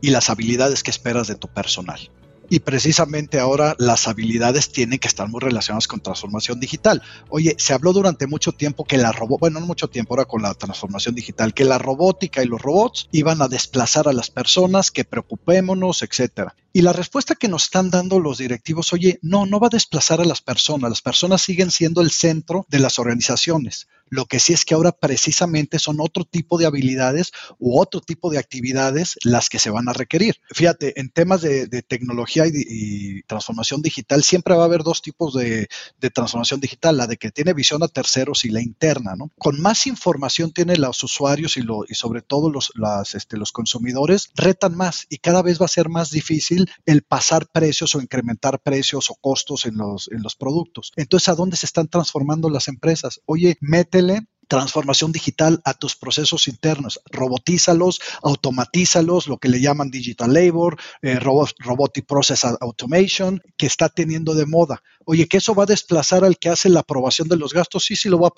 y 0.00 0.10
las 0.10 0.30
habilidades 0.30 0.82
que 0.82 0.90
esperas 0.90 1.28
de 1.28 1.34
tu 1.34 1.48
personal. 1.48 2.10
y 2.50 2.60
precisamente 2.60 3.40
ahora 3.40 3.74
las 3.78 4.06
habilidades 4.06 4.70
tienen 4.70 4.98
que 4.98 5.08
estar 5.08 5.28
muy 5.28 5.40
relacionadas 5.40 5.88
con 5.88 6.00
transformación 6.00 6.60
digital. 6.60 7.02
Oye, 7.28 7.54
se 7.58 7.72
habló 7.72 7.92
durante 7.92 8.26
mucho 8.26 8.52
tiempo 8.52 8.84
que 8.84 8.98
la 8.98 9.12
robot, 9.12 9.40
bueno, 9.40 9.60
no 9.60 9.66
mucho 9.66 9.88
tiempo 9.88 10.14
ahora 10.14 10.26
con 10.26 10.42
la 10.42 10.54
transformación 10.54 11.14
digital, 11.14 11.54
que 11.54 11.64
la 11.64 11.78
robótica 11.78 12.42
y 12.42 12.46
los 12.46 12.60
robots 12.60 13.08
iban 13.12 13.40
a 13.42 13.48
desplazar 13.48 14.08
a 14.08 14.12
las 14.12 14.30
personas, 14.30 14.90
que 14.90 15.04
preocupémonos, 15.04 16.02
etcétera. 16.02 16.54
Y 16.72 16.82
la 16.82 16.92
respuesta 16.92 17.34
que 17.34 17.48
nos 17.48 17.64
están 17.64 17.90
dando 17.90 18.18
los 18.20 18.38
directivos, 18.38 18.92
oye, 18.92 19.18
no, 19.22 19.46
no 19.46 19.60
va 19.60 19.68
a 19.68 19.70
desplazar 19.70 20.20
a 20.20 20.24
las 20.24 20.42
personas, 20.42 20.90
las 20.90 21.02
personas 21.02 21.40
siguen 21.40 21.70
siendo 21.70 22.02
el 22.02 22.10
centro 22.10 22.66
de 22.68 22.80
las 22.80 22.98
organizaciones. 22.98 23.86
Lo 24.08 24.26
que 24.26 24.38
sí 24.38 24.52
es 24.52 24.64
que 24.64 24.74
ahora 24.74 24.92
precisamente 24.92 25.78
son 25.78 26.00
otro 26.00 26.24
tipo 26.24 26.58
de 26.58 26.66
habilidades 26.66 27.32
u 27.58 27.78
otro 27.80 28.00
tipo 28.00 28.30
de 28.30 28.38
actividades 28.38 29.16
las 29.22 29.48
que 29.48 29.58
se 29.58 29.70
van 29.70 29.88
a 29.88 29.92
requerir. 29.92 30.36
Fíjate, 30.50 30.98
en 31.00 31.10
temas 31.10 31.40
de, 31.40 31.66
tecnología 31.82 32.44
y, 32.46 33.22
transformación 33.22 33.82
digital 33.82 34.22
siempre 34.22 34.54
va 34.54 34.62
a 34.62 34.66
haber 34.66 34.82
dos 34.82 35.02
tipos 35.02 35.34
de, 35.34 35.68
transformación 36.12 36.60
digital, 36.60 36.96
la 36.96 37.06
de 37.06 37.16
que 37.16 37.30
tiene 37.30 37.54
visión 37.54 37.82
a 37.82 37.88
terceros 37.88 38.44
y 38.44 38.50
la 38.50 38.60
interna. 38.60 39.14
¿no? 39.16 39.30
Con 39.38 39.60
más 39.60 39.86
información 39.86 40.52
tienen 40.52 40.80
los 40.80 41.02
usuarios 41.02 41.56
y, 41.56 41.62
lo, 41.62 41.84
y 41.88 41.94
sobre 41.94 42.22
todo 42.22 42.50
los, 42.50 42.72
este, 43.14 43.36
los 43.36 43.52
consumidores, 43.52 44.30
retan 44.34 44.76
más 44.76 45.06
y 45.08 45.18
cada 45.18 45.42
vez 45.42 45.60
va 45.60 45.66
a 45.66 45.68
ser 45.68 45.88
más 45.88 46.10
difícil 46.10 46.70
el 46.86 47.02
pasar 47.02 47.48
precios 47.50 47.94
o 47.94 48.00
incrementar 48.00 48.60
precios 48.60 49.10
o 49.10 49.14
costos 49.14 49.66
en 49.66 49.76
los, 49.76 50.10
en 50.10 50.22
los 50.22 50.36
productos. 50.36 50.92
Entonces, 50.96 51.28
¿a 51.28 51.34
dónde 51.34 51.56
se 51.56 51.66
están 51.66 51.88
transformando 51.88 52.50
las 52.50 52.68
empresas? 52.68 53.20
Oye, 53.26 53.56
métele 54.04 54.33
transformación 54.48 55.12
digital 55.12 55.60
a 55.64 55.74
tus 55.74 55.96
procesos 55.96 56.48
internos. 56.48 57.00
Robotízalos, 57.10 58.00
automatízalos, 58.22 59.28
lo 59.28 59.38
que 59.38 59.48
le 59.48 59.60
llaman 59.60 59.90
digital 59.90 60.32
labor, 60.32 60.78
eh, 61.02 61.18
robotic 61.18 62.06
process 62.06 62.44
automation, 62.44 63.42
que 63.56 63.66
está 63.66 63.88
teniendo 63.88 64.34
de 64.34 64.46
moda. 64.46 64.82
Oye, 65.06 65.28
que 65.28 65.36
eso 65.36 65.54
va 65.54 65.64
a 65.64 65.66
desplazar 65.66 66.24
al 66.24 66.38
que 66.38 66.48
hace 66.48 66.68
la 66.68 66.80
aprobación 66.80 67.28
de 67.28 67.36
los 67.36 67.52
gastos, 67.52 67.84
sí, 67.84 67.96
sí 67.96 68.08
lo 68.08 68.18
va 68.18 68.32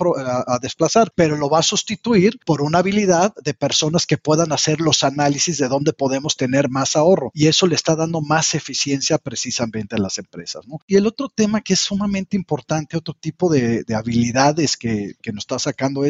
a, 0.47 0.59
desplazar, 0.61 1.13
pero 1.15 1.37
lo 1.37 1.49
va 1.49 1.61
a 1.61 1.63
sustituir 1.63 2.39
por 2.45 2.61
una 2.61 2.79
habilidad 2.79 3.33
de 3.43 3.55
personas 3.55 4.07
que 4.07 4.19
puedan 4.19 4.53
hacer 4.53 4.81
los 4.81 5.05
análisis 5.05 5.59
de 5.59 5.69
dónde 5.69 5.93
podemos 5.93 6.37
tener 6.37 6.69
más 6.69 6.97
ahorro. 6.97 7.31
Y 7.35 7.47
eso 7.47 7.67
le 7.67 7.77
está 7.77 7.95
dando 7.95 8.21
más 8.21 8.55
eficiencia 8.55 9.19
precisamente 9.19 9.97
a 9.97 9.99
las 9.99 10.19
empresas. 10.19 10.65
Y 10.87 10.97
el 10.97 11.07
otro 11.07 11.29
tema 11.29 11.61
que 11.61 11.75
es 11.75 11.81
sumamente 11.81 12.37
importante, 12.37 12.97
otro 12.97 13.15
tipo 13.15 13.49
de, 13.49 13.85
habilidades 13.95 14.77
que, 14.77 15.15
que 15.23 15.33
nos 15.33 15.45
está 15.45 15.59
sacando 15.59 16.05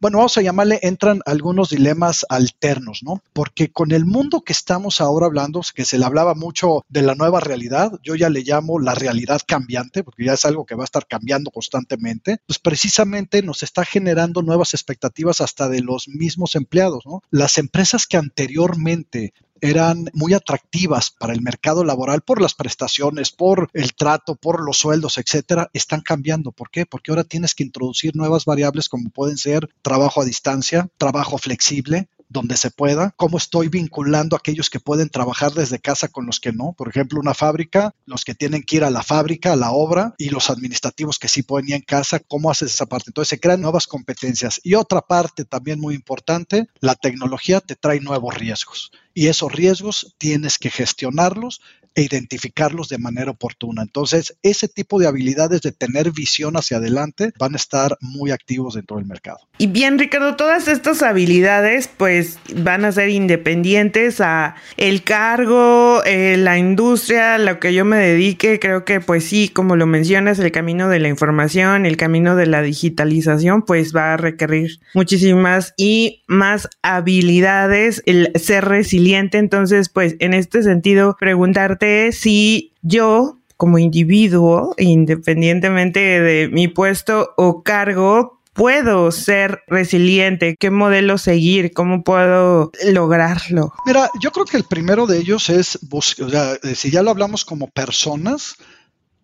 bueno, 0.00 0.18
vamos 0.18 0.36
a 0.38 0.42
llamarle, 0.42 0.78
entran 0.82 1.20
algunos 1.26 1.68
dilemas 1.68 2.24
alternos, 2.28 3.02
¿no? 3.02 3.22
Porque 3.32 3.70
con 3.70 3.92
el 3.92 4.06
mundo 4.06 4.40
que 4.40 4.52
estamos 4.52 5.00
ahora 5.00 5.26
hablando, 5.26 5.60
que 5.74 5.84
se 5.84 5.98
le 5.98 6.04
hablaba 6.04 6.34
mucho 6.34 6.84
de 6.88 7.02
la 7.02 7.14
nueva 7.14 7.40
realidad, 7.40 7.92
yo 8.02 8.14
ya 8.14 8.30
le 8.30 8.42
llamo 8.42 8.78
la 8.78 8.94
realidad 8.94 9.40
cambiante 9.46 10.02
porque 10.02 10.24
ya 10.24 10.32
es 10.32 10.44
algo 10.44 10.64
que 10.64 10.74
va 10.74 10.84
a 10.84 10.90
estar 10.90 11.06
cambiando 11.06 11.50
constantemente, 11.50 12.38
pues 12.46 12.58
precisamente 12.58 13.42
nos 13.42 13.62
está 13.62 13.84
generando 13.84 14.42
nuevas 14.42 14.74
expectativas 14.74 15.40
hasta 15.40 15.68
de 15.68 15.80
los 15.80 16.08
mismos 16.08 16.54
empleados, 16.54 17.04
¿no? 17.04 17.22
Las 17.30 17.58
empresas 17.58 18.06
que 18.06 18.16
anteriormente 18.16 19.34
eran 19.60 20.10
muy 20.12 20.34
atractivas 20.34 21.10
para 21.10 21.32
el 21.32 21.42
mercado 21.42 21.84
laboral 21.84 22.22
por 22.22 22.40
las 22.40 22.54
prestaciones, 22.54 23.32
por 23.32 23.68
el 23.72 23.94
trato, 23.94 24.34
por 24.36 24.62
los 24.62 24.78
sueldos, 24.78 25.18
etcétera, 25.18 25.70
están 25.72 26.00
cambiando. 26.00 26.52
¿Por 26.52 26.70
qué? 26.70 26.86
Porque 26.86 27.10
ahora 27.10 27.24
tienes 27.24 27.54
que 27.54 27.64
introducir 27.64 28.16
nuevas 28.16 28.44
variables 28.44 28.88
como 28.88 29.10
pueden 29.10 29.36
ser 29.36 29.68
trabajo 29.82 30.22
a 30.22 30.24
distancia, 30.24 30.88
trabajo 30.98 31.38
flexible, 31.38 32.08
donde 32.30 32.56
se 32.56 32.70
pueda, 32.70 33.12
cómo 33.16 33.36
estoy 33.36 33.68
vinculando 33.68 34.34
a 34.34 34.38
aquellos 34.38 34.70
que 34.70 34.80
pueden 34.80 35.10
trabajar 35.10 35.52
desde 35.52 35.80
casa 35.80 36.08
con 36.08 36.26
los 36.26 36.40
que 36.40 36.52
no. 36.52 36.74
Por 36.78 36.88
ejemplo, 36.88 37.20
una 37.20 37.34
fábrica, 37.34 37.92
los 38.06 38.24
que 38.24 38.34
tienen 38.34 38.62
que 38.62 38.76
ir 38.76 38.84
a 38.84 38.90
la 38.90 39.02
fábrica, 39.02 39.52
a 39.52 39.56
la 39.56 39.72
obra, 39.72 40.14
y 40.16 40.30
los 40.30 40.48
administrativos 40.48 41.18
que 41.18 41.28
sí 41.28 41.42
pueden 41.42 41.68
ir 41.68 41.74
en 41.74 41.82
casa, 41.82 42.20
¿cómo 42.20 42.50
haces 42.50 42.72
esa 42.72 42.86
parte? 42.86 43.10
Entonces 43.10 43.30
se 43.30 43.40
crean 43.40 43.60
nuevas 43.60 43.86
competencias. 43.86 44.60
Y 44.62 44.74
otra 44.74 45.02
parte 45.02 45.44
también 45.44 45.80
muy 45.80 45.94
importante, 45.94 46.68
la 46.78 46.94
tecnología 46.94 47.60
te 47.60 47.74
trae 47.74 48.00
nuevos 48.00 48.34
riesgos 48.36 48.92
y 49.14 49.26
esos 49.26 49.52
riesgos 49.52 50.14
tienes 50.18 50.58
que 50.58 50.70
gestionarlos 50.70 51.60
e 51.94 52.02
identificarlos 52.02 52.88
de 52.88 52.98
manera 52.98 53.30
oportuna. 53.30 53.82
Entonces, 53.82 54.36
ese 54.42 54.68
tipo 54.68 54.98
de 54.98 55.06
habilidades 55.06 55.60
de 55.60 55.72
tener 55.72 56.12
visión 56.12 56.56
hacia 56.56 56.76
adelante 56.76 57.32
van 57.38 57.54
a 57.54 57.56
estar 57.56 57.96
muy 58.00 58.30
activos 58.30 58.74
dentro 58.74 58.96
del 58.96 59.06
mercado. 59.06 59.38
Y 59.58 59.66
bien, 59.66 59.98
Ricardo, 59.98 60.36
todas 60.36 60.68
estas 60.68 61.02
habilidades 61.02 61.88
pues 61.88 62.38
van 62.54 62.84
a 62.84 62.92
ser 62.92 63.10
independientes 63.10 64.20
a 64.20 64.54
el 64.76 65.02
cargo, 65.02 66.02
eh, 66.04 66.36
la 66.38 66.58
industria, 66.58 67.38
lo 67.38 67.58
que 67.58 67.74
yo 67.74 67.84
me 67.84 67.98
dedique. 67.98 68.58
Creo 68.58 68.84
que 68.84 69.00
pues 69.00 69.24
sí, 69.24 69.48
como 69.48 69.76
lo 69.76 69.86
mencionas, 69.86 70.38
el 70.38 70.52
camino 70.52 70.88
de 70.88 71.00
la 71.00 71.08
información, 71.08 71.86
el 71.86 71.96
camino 71.96 72.36
de 72.36 72.46
la 72.46 72.62
digitalización 72.62 73.62
pues 73.62 73.94
va 73.94 74.14
a 74.14 74.16
requerir 74.16 74.80
muchísimas 74.94 75.74
y 75.76 76.22
más 76.26 76.68
habilidades, 76.82 78.02
el 78.06 78.32
ser 78.36 78.64
resiliente. 78.66 79.38
Entonces, 79.38 79.88
pues 79.88 80.16
en 80.20 80.34
este 80.34 80.62
sentido, 80.62 81.16
preguntarte 81.18 81.79
si 82.12 82.72
yo 82.82 83.38
como 83.56 83.78
individuo, 83.78 84.74
independientemente 84.78 86.00
de 86.00 86.48
mi 86.48 86.68
puesto 86.68 87.34
o 87.36 87.62
cargo, 87.62 88.40
puedo 88.54 89.12
ser 89.12 89.62
resiliente? 89.66 90.56
¿Qué 90.58 90.70
modelo 90.70 91.18
seguir? 91.18 91.72
¿Cómo 91.72 92.02
puedo 92.02 92.72
lograrlo? 92.84 93.72
Mira, 93.86 94.10
yo 94.20 94.30
creo 94.32 94.46
que 94.46 94.56
el 94.56 94.64
primero 94.64 95.06
de 95.06 95.18
ellos 95.18 95.50
es, 95.50 95.78
eh, 95.82 96.74
si 96.74 96.90
ya 96.90 97.02
lo 97.02 97.10
hablamos 97.10 97.44
como 97.44 97.68
personas, 97.68 98.54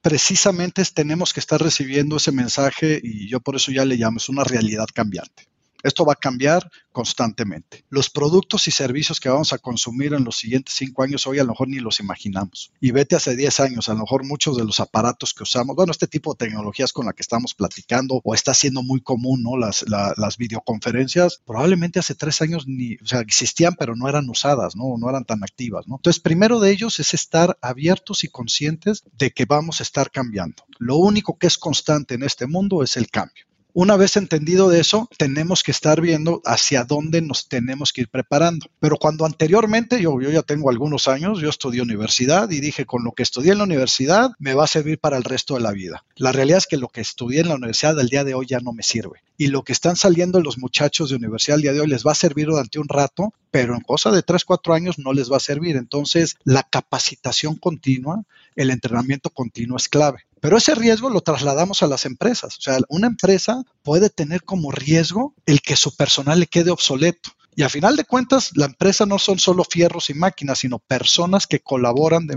precisamente 0.02 0.82
tenemos 0.94 1.32
que 1.32 1.40
estar 1.40 1.60
recibiendo 1.60 2.16
ese 2.16 2.30
mensaje 2.30 3.00
y 3.02 3.28
yo 3.28 3.40
por 3.40 3.56
eso 3.56 3.72
ya 3.72 3.84
le 3.84 3.96
llamo, 3.96 4.18
es 4.18 4.28
una 4.28 4.44
realidad 4.44 4.86
cambiante. 4.94 5.48
Esto 5.86 6.04
va 6.04 6.14
a 6.14 6.16
cambiar 6.16 6.68
constantemente. 6.90 7.84
Los 7.90 8.10
productos 8.10 8.66
y 8.66 8.70
servicios 8.70 9.20
que 9.20 9.28
vamos 9.28 9.52
a 9.52 9.58
consumir 9.58 10.14
en 10.14 10.24
los 10.24 10.36
siguientes 10.36 10.74
cinco 10.74 11.02
años 11.02 11.26
hoy 11.26 11.38
a 11.38 11.44
lo 11.44 11.50
mejor 11.50 11.68
ni 11.68 11.78
los 11.78 12.00
imaginamos. 12.00 12.72
Y 12.80 12.90
vete 12.90 13.14
hace 13.14 13.36
10 13.36 13.60
años, 13.60 13.88
a 13.88 13.92
lo 13.94 14.00
mejor 14.00 14.24
muchos 14.24 14.56
de 14.56 14.64
los 14.64 14.80
aparatos 14.80 15.32
que 15.32 15.44
usamos, 15.44 15.76
bueno, 15.76 15.92
este 15.92 16.08
tipo 16.08 16.32
de 16.32 16.46
tecnologías 16.46 16.92
con 16.92 17.06
la 17.06 17.12
que 17.12 17.22
estamos 17.22 17.54
platicando 17.54 18.20
o 18.24 18.34
está 18.34 18.52
siendo 18.52 18.82
muy 18.82 19.00
común, 19.00 19.42
¿no? 19.42 19.56
Las, 19.56 19.84
videoconferencias, 20.38 21.40
probablemente 21.46 22.00
hace 22.00 22.14
tres 22.14 22.42
años 22.42 22.66
ni, 22.66 22.96
o 22.96 23.06
sea, 23.06 23.20
existían, 23.20 23.74
pero 23.78 23.94
no 23.94 24.08
eran 24.08 24.28
usadas, 24.28 24.74
¿no? 24.74 24.96
No 24.98 25.08
eran 25.08 25.24
tan 25.24 25.44
activas, 25.44 25.86
¿no? 25.86 25.96
Entonces, 25.96 26.20
primero 26.20 26.58
de 26.58 26.72
ellos 26.72 26.98
es 26.98 27.14
estar 27.14 27.56
abiertos 27.62 28.24
y 28.24 28.28
conscientes 28.28 29.04
de 29.16 29.30
que 29.30 29.44
vamos 29.44 29.80
a 29.80 29.84
estar 29.84 30.10
cambiando. 30.10 30.64
Lo 30.78 30.96
único 30.96 31.38
que 31.38 31.46
es 31.46 31.58
constante 31.58 32.14
en 32.14 32.24
este 32.24 32.46
mundo 32.46 32.82
es 32.82 32.96
el 32.96 33.08
cambio. 33.08 33.46
Una 33.78 33.98
vez 33.98 34.16
entendido 34.16 34.70
de 34.70 34.80
eso, 34.80 35.06
tenemos 35.18 35.62
que 35.62 35.70
estar 35.70 36.00
viendo 36.00 36.40
hacia 36.46 36.84
dónde 36.84 37.20
nos 37.20 37.46
tenemos 37.46 37.92
que 37.92 38.00
ir 38.00 38.08
preparando. 38.08 38.68
Pero 38.80 38.96
cuando 38.96 39.26
anteriormente, 39.26 40.00
yo, 40.00 40.18
yo 40.18 40.30
ya 40.30 40.40
tengo 40.40 40.70
algunos 40.70 41.08
años, 41.08 41.42
yo 41.42 41.50
estudié 41.50 41.82
universidad 41.82 42.50
y 42.50 42.60
dije, 42.60 42.86
con 42.86 43.04
lo 43.04 43.12
que 43.12 43.22
estudié 43.22 43.52
en 43.52 43.58
la 43.58 43.64
universidad 43.64 44.30
me 44.38 44.54
va 44.54 44.64
a 44.64 44.66
servir 44.66 44.98
para 44.98 45.18
el 45.18 45.24
resto 45.24 45.56
de 45.56 45.60
la 45.60 45.72
vida. 45.72 46.06
La 46.14 46.32
realidad 46.32 46.56
es 46.56 46.66
que 46.66 46.78
lo 46.78 46.88
que 46.88 47.02
estudié 47.02 47.40
en 47.40 47.48
la 47.48 47.56
universidad 47.56 47.94
del 47.94 48.08
día 48.08 48.24
de 48.24 48.32
hoy 48.32 48.46
ya 48.46 48.60
no 48.60 48.72
me 48.72 48.82
sirve. 48.82 49.20
Y 49.36 49.48
lo 49.48 49.62
que 49.62 49.74
están 49.74 49.96
saliendo 49.96 50.40
los 50.40 50.56
muchachos 50.56 51.10
de 51.10 51.16
universidad 51.16 51.56
el 51.56 51.62
día 51.62 51.74
de 51.74 51.80
hoy 51.80 51.88
les 51.88 52.02
va 52.02 52.12
a 52.12 52.14
servir 52.14 52.46
durante 52.46 52.78
un 52.78 52.88
rato, 52.88 53.34
pero 53.50 53.74
en 53.74 53.82
cosa 53.82 54.10
de 54.10 54.22
3, 54.22 54.42
4 54.42 54.72
años 54.72 54.98
no 54.98 55.12
les 55.12 55.30
va 55.30 55.36
a 55.36 55.40
servir. 55.40 55.76
Entonces, 55.76 56.36
la 56.44 56.62
capacitación 56.62 57.56
continua, 57.56 58.22
el 58.54 58.70
entrenamiento 58.70 59.28
continuo 59.28 59.76
es 59.76 59.90
clave. 59.90 60.20
Pero 60.46 60.58
ese 60.58 60.76
riesgo 60.76 61.10
lo 61.10 61.22
trasladamos 61.22 61.82
a 61.82 61.88
las 61.88 62.04
empresas. 62.04 62.56
O 62.58 62.60
sea, 62.60 62.78
una 62.88 63.08
empresa 63.08 63.64
puede 63.82 64.10
tener 64.10 64.44
como 64.44 64.70
riesgo 64.70 65.34
el 65.44 65.60
que 65.60 65.74
su 65.74 65.96
personal 65.96 66.38
le 66.38 66.46
quede 66.46 66.70
obsoleto. 66.70 67.30
Y 67.58 67.62
a 67.62 67.70
final 67.70 67.96
de 67.96 68.04
cuentas, 68.04 68.50
la 68.54 68.66
empresa 68.66 69.06
no 69.06 69.18
son 69.18 69.38
solo 69.38 69.64
fierros 69.64 70.10
y 70.10 70.14
máquinas, 70.14 70.58
sino 70.58 70.78
personas 70.78 71.46
que 71.46 71.60
colaboran, 71.60 72.28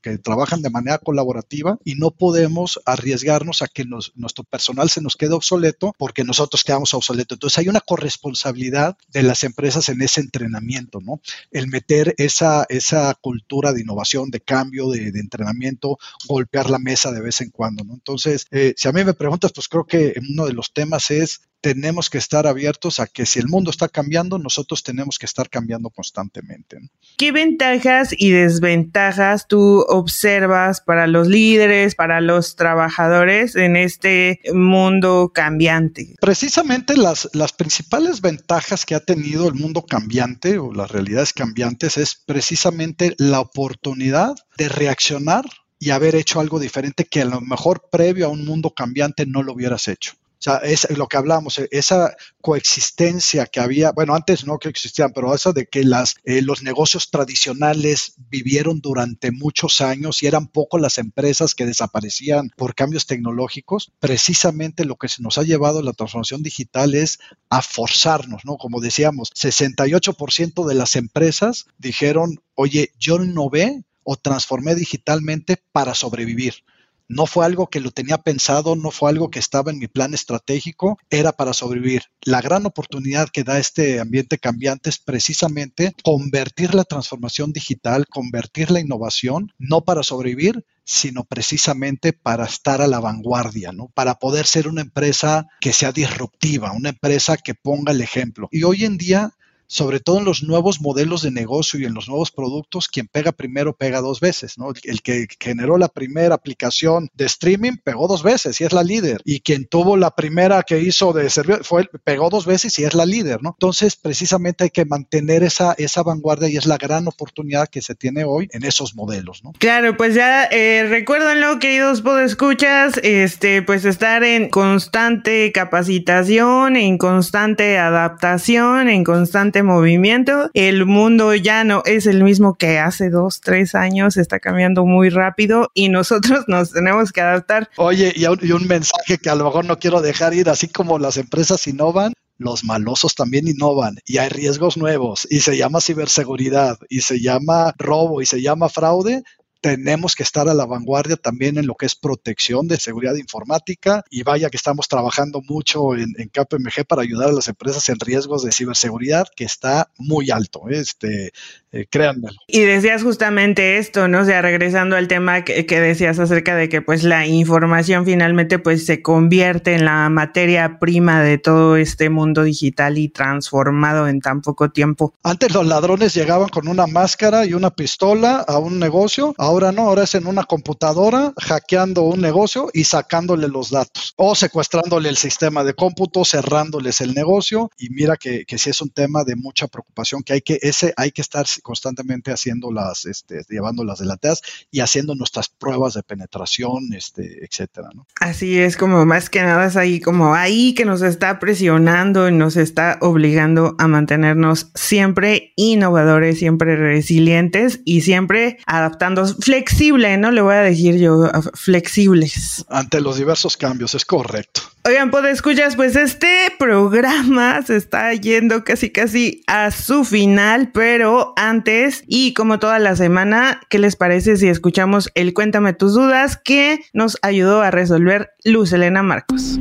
que 0.00 0.18
trabajan 0.18 0.62
de 0.62 0.70
manera 0.70 0.98
colaborativa 0.98 1.78
y 1.84 1.96
no 1.96 2.12
podemos 2.12 2.80
arriesgarnos 2.86 3.60
a 3.62 3.66
que 3.66 3.84
nuestro 3.84 4.44
personal 4.44 4.88
se 4.88 5.02
nos 5.02 5.16
quede 5.16 5.34
obsoleto 5.34 5.92
porque 5.98 6.22
nosotros 6.22 6.62
quedamos 6.62 6.94
obsoletos. 6.94 7.34
Entonces 7.34 7.58
hay 7.58 7.68
una 7.68 7.80
corresponsabilidad 7.80 8.96
de 9.08 9.24
las 9.24 9.42
empresas 9.42 9.88
en 9.88 10.00
ese 10.00 10.20
entrenamiento, 10.20 11.00
¿no? 11.00 11.20
El 11.50 11.66
meter 11.66 12.14
esa, 12.16 12.64
esa 12.68 13.12
cultura 13.14 13.72
de 13.72 13.80
innovación, 13.80 14.30
de 14.30 14.42
cambio, 14.42 14.90
de, 14.90 15.08
entrenamiento, 15.08 15.98
golpear 16.28 16.70
la 16.70 16.78
mesa 16.78 17.10
de 17.10 17.20
vez 17.20 17.40
en 17.40 17.50
cuando, 17.50 17.82
¿no? 17.82 17.94
Entonces, 17.94 18.46
eh, 18.52 18.74
si 18.76 18.86
a 18.86 18.92
mí 18.92 19.02
me 19.02 19.14
preguntas, 19.14 19.50
pues 19.52 19.66
creo 19.66 19.86
que 19.86 20.14
uno 20.30 20.46
de 20.46 20.52
los 20.52 20.72
temas 20.72 21.10
es 21.10 21.47
tenemos 21.60 22.10
que 22.10 22.18
estar 22.18 22.46
abiertos 22.46 23.00
a 23.00 23.06
que 23.06 23.26
si 23.26 23.38
el 23.38 23.48
mundo 23.48 23.70
está 23.70 23.88
cambiando, 23.88 24.38
nosotros 24.38 24.82
tenemos 24.82 25.18
que 25.18 25.26
estar 25.26 25.48
cambiando 25.48 25.90
constantemente. 25.90 26.78
¿Qué 27.16 27.32
ventajas 27.32 28.14
y 28.16 28.30
desventajas 28.30 29.46
tú 29.48 29.84
observas 29.88 30.80
para 30.80 31.06
los 31.06 31.26
líderes, 31.26 31.94
para 31.94 32.20
los 32.20 32.56
trabajadores 32.56 33.56
en 33.56 33.76
este 33.76 34.40
mundo 34.52 35.32
cambiante? 35.34 36.14
Precisamente 36.20 36.96
las, 36.96 37.28
las 37.32 37.52
principales 37.52 38.20
ventajas 38.20 38.86
que 38.86 38.94
ha 38.94 39.00
tenido 39.00 39.48
el 39.48 39.54
mundo 39.54 39.84
cambiante 39.84 40.58
o 40.58 40.72
las 40.72 40.90
realidades 40.90 41.32
cambiantes 41.32 41.96
es 41.96 42.22
precisamente 42.26 43.14
la 43.18 43.40
oportunidad 43.40 44.34
de 44.56 44.68
reaccionar 44.68 45.44
y 45.78 45.90
haber 45.90 46.14
hecho 46.14 46.40
algo 46.40 46.58
diferente 46.58 47.04
que 47.04 47.22
a 47.22 47.24
lo 47.24 47.40
mejor 47.40 47.88
previo 47.90 48.26
a 48.26 48.30
un 48.30 48.44
mundo 48.44 48.72
cambiante 48.74 49.26
no 49.26 49.42
lo 49.42 49.52
hubieras 49.52 49.88
hecho. 49.88 50.14
O 50.38 50.40
sea, 50.40 50.58
es 50.58 50.88
lo 50.96 51.08
que 51.08 51.16
hablamos, 51.16 51.58
e, 51.58 51.68
esa 51.72 52.14
coexistencia 52.40 53.46
que 53.46 53.58
había, 53.58 53.90
bueno, 53.90 54.14
antes 54.14 54.46
no 54.46 54.58
que 54.58 54.68
existían, 54.68 55.12
pero 55.12 55.34
eso 55.34 55.52
de 55.52 55.66
que 55.66 55.82
las, 55.82 56.14
eh, 56.22 56.42
los 56.42 56.62
negocios 56.62 57.10
tradicionales 57.10 58.14
vivieron 58.30 58.80
durante 58.80 59.32
muchos 59.32 59.80
años 59.80 60.22
y 60.22 60.28
eran 60.28 60.46
poco 60.46 60.78
las 60.78 60.98
empresas 60.98 61.56
que 61.56 61.66
desaparecían 61.66 62.50
por 62.56 62.76
cambios 62.76 63.06
tecnológicos, 63.06 63.92
precisamente 63.98 64.84
lo 64.84 64.96
que 64.96 65.08
se 65.08 65.22
nos 65.22 65.38
ha 65.38 65.42
llevado 65.42 65.82
la 65.82 65.92
transformación 65.92 66.44
digital 66.44 66.94
es 66.94 67.18
a 67.50 67.60
forzarnos, 67.60 68.44
¿no? 68.44 68.58
Como 68.58 68.80
decíamos, 68.80 69.32
68% 69.34 70.66
de 70.66 70.74
las 70.74 70.94
empresas 70.94 71.66
dijeron, 71.78 72.40
oye, 72.54 72.92
yo 72.98 73.16
innové 73.16 73.84
o 74.04 74.16
transformé 74.16 74.74
digitalmente 74.74 75.56
para 75.72 75.94
sobrevivir. 75.94 76.64
No 77.08 77.26
fue 77.26 77.46
algo 77.46 77.68
que 77.68 77.80
lo 77.80 77.90
tenía 77.90 78.18
pensado, 78.18 78.76
no 78.76 78.90
fue 78.90 79.10
algo 79.10 79.30
que 79.30 79.38
estaba 79.38 79.70
en 79.70 79.78
mi 79.78 79.88
plan 79.88 80.12
estratégico, 80.14 80.98
era 81.10 81.32
para 81.32 81.54
sobrevivir. 81.54 82.02
La 82.22 82.42
gran 82.42 82.66
oportunidad 82.66 83.28
que 83.30 83.44
da 83.44 83.58
este 83.58 83.98
ambiente 83.98 84.38
cambiante 84.38 84.90
es 84.90 84.98
precisamente 84.98 85.94
convertir 86.04 86.74
la 86.74 86.84
transformación 86.84 87.52
digital, 87.52 88.06
convertir 88.06 88.70
la 88.70 88.80
innovación, 88.80 89.52
no 89.58 89.80
para 89.80 90.02
sobrevivir, 90.02 90.64
sino 90.84 91.24
precisamente 91.24 92.12
para 92.12 92.46
estar 92.46 92.80
a 92.80 92.86
la 92.86 93.00
vanguardia, 93.00 93.72
¿no? 93.72 93.88
Para 93.94 94.18
poder 94.18 94.46
ser 94.46 94.68
una 94.68 94.80
empresa 94.80 95.46
que 95.60 95.72
sea 95.72 95.92
disruptiva, 95.92 96.72
una 96.72 96.90
empresa 96.90 97.36
que 97.36 97.54
ponga 97.54 97.92
el 97.92 98.00
ejemplo. 98.00 98.48
Y 98.50 98.62
hoy 98.62 98.84
en 98.84 98.96
día 98.96 99.34
sobre 99.68 100.00
todo 100.00 100.18
en 100.18 100.24
los 100.24 100.42
nuevos 100.42 100.80
modelos 100.80 101.22
de 101.22 101.30
negocio 101.30 101.78
y 101.78 101.84
en 101.84 101.94
los 101.94 102.08
nuevos 102.08 102.32
productos, 102.32 102.88
quien 102.88 103.06
pega 103.06 103.32
primero 103.32 103.76
pega 103.76 104.00
dos 104.00 104.18
veces, 104.18 104.58
¿no? 104.58 104.72
El 104.82 105.02
que 105.02 105.26
generó 105.38 105.78
la 105.78 105.88
primera 105.88 106.34
aplicación 106.34 107.10
de 107.14 107.26
streaming 107.26 107.76
pegó 107.84 108.08
dos 108.08 108.22
veces 108.22 108.60
y 108.60 108.64
es 108.64 108.72
la 108.72 108.82
líder. 108.82 109.20
Y 109.24 109.40
quien 109.40 109.66
tuvo 109.66 109.96
la 109.96 110.10
primera 110.10 110.62
que 110.62 110.80
hizo 110.80 111.12
de 111.12 111.28
servicio 111.30 111.62
fue 111.64 111.88
pegó 112.04 112.30
dos 112.30 112.46
veces 112.46 112.78
y 112.78 112.84
es 112.84 112.94
la 112.94 113.04
líder, 113.04 113.42
¿no? 113.42 113.50
Entonces, 113.50 113.96
precisamente 113.96 114.64
hay 114.64 114.70
que 114.70 114.86
mantener 114.86 115.42
esa, 115.42 115.74
esa 115.76 116.02
vanguardia 116.02 116.48
y 116.48 116.56
es 116.56 116.66
la 116.66 116.78
gran 116.78 117.06
oportunidad 117.06 117.68
que 117.68 117.82
se 117.82 117.94
tiene 117.94 118.24
hoy 118.24 118.48
en 118.52 118.64
esos 118.64 118.94
modelos, 118.94 119.44
¿no? 119.44 119.52
Claro, 119.58 119.96
pues 119.96 120.14
ya 120.14 120.44
eh, 120.46 120.86
recuérdenlo, 120.88 121.58
queridos 121.58 122.00
podescuchas, 122.00 122.98
este, 123.02 123.62
pues 123.62 123.84
estar 123.84 124.24
en 124.24 124.48
constante 124.48 125.52
capacitación, 125.52 126.76
en 126.76 126.96
constante 126.96 127.78
adaptación, 127.78 128.88
en 128.88 129.04
constante 129.04 129.57
movimiento. 129.62 130.50
El 130.54 130.86
mundo 130.86 131.34
ya 131.34 131.64
no 131.64 131.82
es 131.84 132.06
el 132.06 132.24
mismo 132.24 132.56
que 132.56 132.78
hace 132.78 133.10
dos, 133.10 133.40
tres 133.40 133.74
años, 133.74 134.16
está 134.16 134.40
cambiando 134.40 134.84
muy 134.84 135.10
rápido 135.10 135.70
y 135.74 135.88
nosotros 135.88 136.44
nos 136.48 136.72
tenemos 136.72 137.12
que 137.12 137.20
adaptar. 137.20 137.70
Oye, 137.76 138.12
y 138.14 138.26
un, 138.26 138.38
y 138.42 138.52
un 138.52 138.66
mensaje 138.66 139.18
que 139.18 139.30
a 139.30 139.34
lo 139.34 139.44
mejor 139.44 139.64
no 139.64 139.78
quiero 139.78 140.00
dejar 140.00 140.34
ir, 140.34 140.48
así 140.48 140.68
como 140.68 140.98
las 140.98 141.16
empresas 141.16 141.66
innovan, 141.66 142.12
los 142.38 142.64
malosos 142.64 143.14
también 143.14 143.48
innovan 143.48 143.96
y 144.06 144.18
hay 144.18 144.28
riesgos 144.28 144.76
nuevos 144.76 145.26
y 145.28 145.40
se 145.40 145.56
llama 145.56 145.80
ciberseguridad 145.80 146.78
y 146.88 147.00
se 147.00 147.20
llama 147.20 147.74
robo 147.76 148.22
y 148.22 148.26
se 148.26 148.40
llama 148.40 148.68
fraude 148.68 149.24
tenemos 149.60 150.14
que 150.14 150.22
estar 150.22 150.48
a 150.48 150.54
la 150.54 150.66
vanguardia 150.66 151.16
también 151.16 151.58
en 151.58 151.66
lo 151.66 151.74
que 151.74 151.86
es 151.86 151.94
protección 151.94 152.68
de 152.68 152.76
seguridad 152.78 153.14
informática 153.16 154.04
y 154.10 154.22
vaya 154.22 154.50
que 154.50 154.56
estamos 154.56 154.88
trabajando 154.88 155.40
mucho 155.42 155.96
en, 155.96 156.12
KPMG 156.32 156.84
para 156.86 157.02
ayudar 157.02 157.30
a 157.30 157.32
las 157.32 157.48
empresas 157.48 157.88
en 157.88 157.98
riesgos 157.98 158.44
de 158.44 158.52
ciberseguridad 158.52 159.26
que 159.34 159.44
está 159.44 159.90
muy 159.98 160.30
alto, 160.30 160.68
¿eh? 160.68 160.78
este, 160.78 161.32
eh, 161.72 161.86
créanmelo. 161.90 162.36
Y 162.46 162.60
decías 162.60 163.02
justamente 163.02 163.78
esto, 163.78 164.08
¿no? 164.08 164.20
O 164.20 164.24
sea, 164.24 164.40
regresando 164.42 164.96
al 164.96 165.08
tema 165.08 165.44
que, 165.44 165.66
que, 165.66 165.80
decías 165.80 166.18
acerca 166.18 166.54
de 166.54 166.68
que 166.68 166.80
pues 166.80 167.02
la 167.04 167.26
información 167.26 168.04
finalmente 168.04 168.58
pues 168.58 168.86
se 168.86 169.02
convierte 169.02 169.74
en 169.74 169.84
la 169.84 170.08
materia 170.08 170.78
prima 170.78 171.22
de 171.22 171.38
todo 171.38 171.76
este 171.76 172.08
mundo 172.10 172.42
digital 172.42 172.98
y 172.98 173.08
transformado 173.08 174.08
en 174.08 174.20
tan 174.20 174.40
poco 174.40 174.70
tiempo. 174.70 175.14
Antes 175.22 175.52
los 175.52 175.66
ladrones 175.66 176.14
llegaban 176.14 176.48
con 176.48 176.68
una 176.68 176.86
máscara 176.86 177.44
y 177.44 177.54
una 177.54 177.70
pistola 177.70 178.44
a 178.46 178.58
un 178.58 178.78
negocio, 178.78 179.34
Ahora 179.48 179.72
no, 179.72 179.88
ahora 179.88 180.02
es 180.02 180.14
en 180.14 180.26
una 180.26 180.44
computadora 180.44 181.32
hackeando 181.38 182.02
un 182.02 182.20
negocio 182.20 182.68
y 182.74 182.84
sacándole 182.84 183.48
los 183.48 183.70
datos 183.70 184.12
o 184.16 184.34
secuestrándole 184.34 185.08
el 185.08 185.16
sistema 185.16 185.64
de 185.64 185.72
cómputo, 185.72 186.22
cerrándoles 186.26 187.00
el 187.00 187.14
negocio. 187.14 187.70
Y 187.78 187.88
mira 187.88 188.18
que, 188.18 188.44
que 188.44 188.58
sí 188.58 188.68
es 188.68 188.82
un 188.82 188.90
tema 188.90 189.24
de 189.24 189.36
mucha 189.36 189.66
preocupación 189.66 190.22
que 190.22 190.34
hay 190.34 190.42
que, 190.42 190.58
ese 190.60 190.92
hay 190.98 191.12
que 191.12 191.22
estar 191.22 191.46
constantemente 191.62 192.30
haciendo 192.30 192.70
las, 192.70 193.06
este, 193.06 193.40
llevando 193.48 193.84
las 193.84 194.00
delateas 194.00 194.42
y 194.70 194.80
haciendo 194.80 195.14
nuestras 195.14 195.48
pruebas 195.48 195.94
de 195.94 196.02
penetración, 196.02 196.92
este, 196.92 197.42
etcétera. 197.42 197.88
¿no? 197.94 198.06
Así 198.20 198.58
es 198.58 198.76
como 198.76 199.06
más 199.06 199.30
que 199.30 199.40
nada 199.40 199.64
es 199.64 199.76
ahí 199.76 199.98
como 199.98 200.34
ahí 200.34 200.74
que 200.74 200.84
nos 200.84 201.00
está 201.00 201.38
presionando 201.38 202.28
y 202.28 202.32
nos 202.32 202.58
está 202.58 202.98
obligando 203.00 203.76
a 203.78 203.88
mantenernos 203.88 204.70
siempre 204.74 205.54
innovadores, 205.56 206.38
siempre 206.38 206.76
resilientes 206.76 207.80
y 207.86 208.02
siempre 208.02 208.58
adaptando 208.66 209.37
flexible, 209.40 210.16
¿no? 210.16 210.30
Le 210.30 210.40
voy 210.40 210.54
a 210.54 210.60
decir 210.60 210.98
yo, 210.98 211.30
flexibles. 211.54 212.64
Ante 212.68 213.00
los 213.00 213.16
diversos 213.16 213.56
cambios, 213.56 213.94
es 213.94 214.04
correcto. 214.04 214.62
Oigan, 214.88 215.10
pues 215.10 215.26
escuchas, 215.26 215.76
pues 215.76 215.96
este 215.96 216.50
programa 216.58 217.60
se 217.60 217.76
está 217.76 218.14
yendo 218.14 218.64
casi 218.64 218.88
casi 218.88 219.42
a 219.46 219.70
su 219.70 220.02
final, 220.02 220.70
pero 220.72 221.34
antes 221.36 222.04
y 222.06 222.32
como 222.32 222.58
toda 222.58 222.78
la 222.78 222.96
semana, 222.96 223.60
¿qué 223.68 223.78
les 223.78 223.96
parece 223.96 224.38
si 224.38 224.48
escuchamos 224.48 225.10
el 225.14 225.34
Cuéntame 225.34 225.74
tus 225.74 225.92
dudas 225.92 226.38
que 226.42 226.80
nos 226.94 227.18
ayudó 227.20 227.60
a 227.60 227.70
resolver 227.70 228.30
Luz 228.44 228.72
Elena 228.72 229.02
Marcos? 229.02 229.58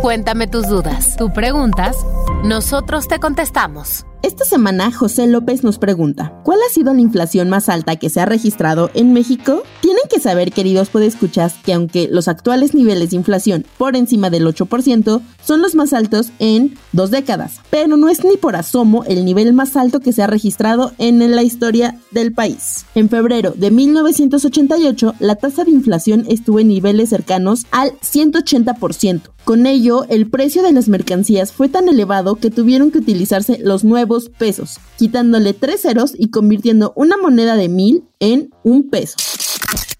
Cuéntame 0.00 0.46
tus 0.46 0.68
dudas. 0.68 1.16
Tú 1.16 1.32
preguntas, 1.32 1.96
nosotros 2.44 3.08
te 3.08 3.18
contestamos. 3.18 4.06
Esta 4.22 4.44
semana 4.44 4.92
José 4.92 5.26
López 5.26 5.64
nos 5.64 5.78
pregunta, 5.78 6.32
¿cuál 6.44 6.60
ha 6.64 6.72
sido 6.72 6.94
la 6.94 7.00
inflación 7.00 7.50
más 7.50 7.68
alta 7.68 7.96
que 7.96 8.08
se 8.08 8.20
ha 8.20 8.24
registrado 8.24 8.88
en 8.94 9.12
México? 9.12 9.64
Tienen 9.80 10.04
que 10.08 10.20
saber, 10.20 10.52
queridos 10.52 10.90
podescuchas, 10.90 11.54
que 11.64 11.72
aunque 11.72 12.06
los 12.08 12.28
actuales 12.28 12.72
niveles 12.72 13.10
de 13.10 13.16
inflación 13.16 13.66
por 13.78 13.96
encima 13.96 14.30
del 14.30 14.46
8% 14.54 15.20
son 15.44 15.62
los 15.62 15.74
más 15.74 15.92
altos 15.92 16.30
en 16.38 16.76
dos 16.92 17.10
décadas, 17.10 17.60
pero 17.70 17.96
no 17.96 18.08
es 18.08 18.24
ni 18.24 18.36
por 18.36 18.56
asomo 18.56 19.04
el 19.04 19.24
nivel 19.24 19.52
más 19.52 19.76
alto 19.76 20.00
que 20.00 20.12
se 20.12 20.22
ha 20.22 20.26
registrado 20.26 20.92
en 20.98 21.18
la 21.34 21.42
historia 21.42 21.98
del 22.10 22.32
país. 22.32 22.84
En 22.94 23.08
febrero 23.08 23.52
de 23.56 23.70
1988, 23.70 25.14
la 25.18 25.36
tasa 25.36 25.64
de 25.64 25.70
inflación 25.70 26.24
estuvo 26.28 26.60
en 26.60 26.68
niveles 26.68 27.10
cercanos 27.10 27.66
al 27.70 27.92
180%. 28.00 29.22
Con 29.44 29.66
ello, 29.66 30.04
el 30.08 30.30
precio 30.30 30.62
de 30.62 30.72
las 30.72 30.88
mercancías 30.88 31.52
fue 31.52 31.68
tan 31.68 31.88
elevado 31.88 32.36
que 32.36 32.50
tuvieron 32.50 32.92
que 32.92 32.98
utilizarse 32.98 33.58
los 33.58 33.82
nuevos 33.82 34.28
pesos, 34.28 34.78
quitándole 34.98 35.52
tres 35.52 35.82
ceros 35.82 36.12
y 36.16 36.30
convirtiendo 36.30 36.92
una 36.94 37.16
moneda 37.16 37.56
de 37.56 37.68
mil 37.68 38.04
en 38.20 38.50
un 38.62 38.88
peso. 38.88 39.16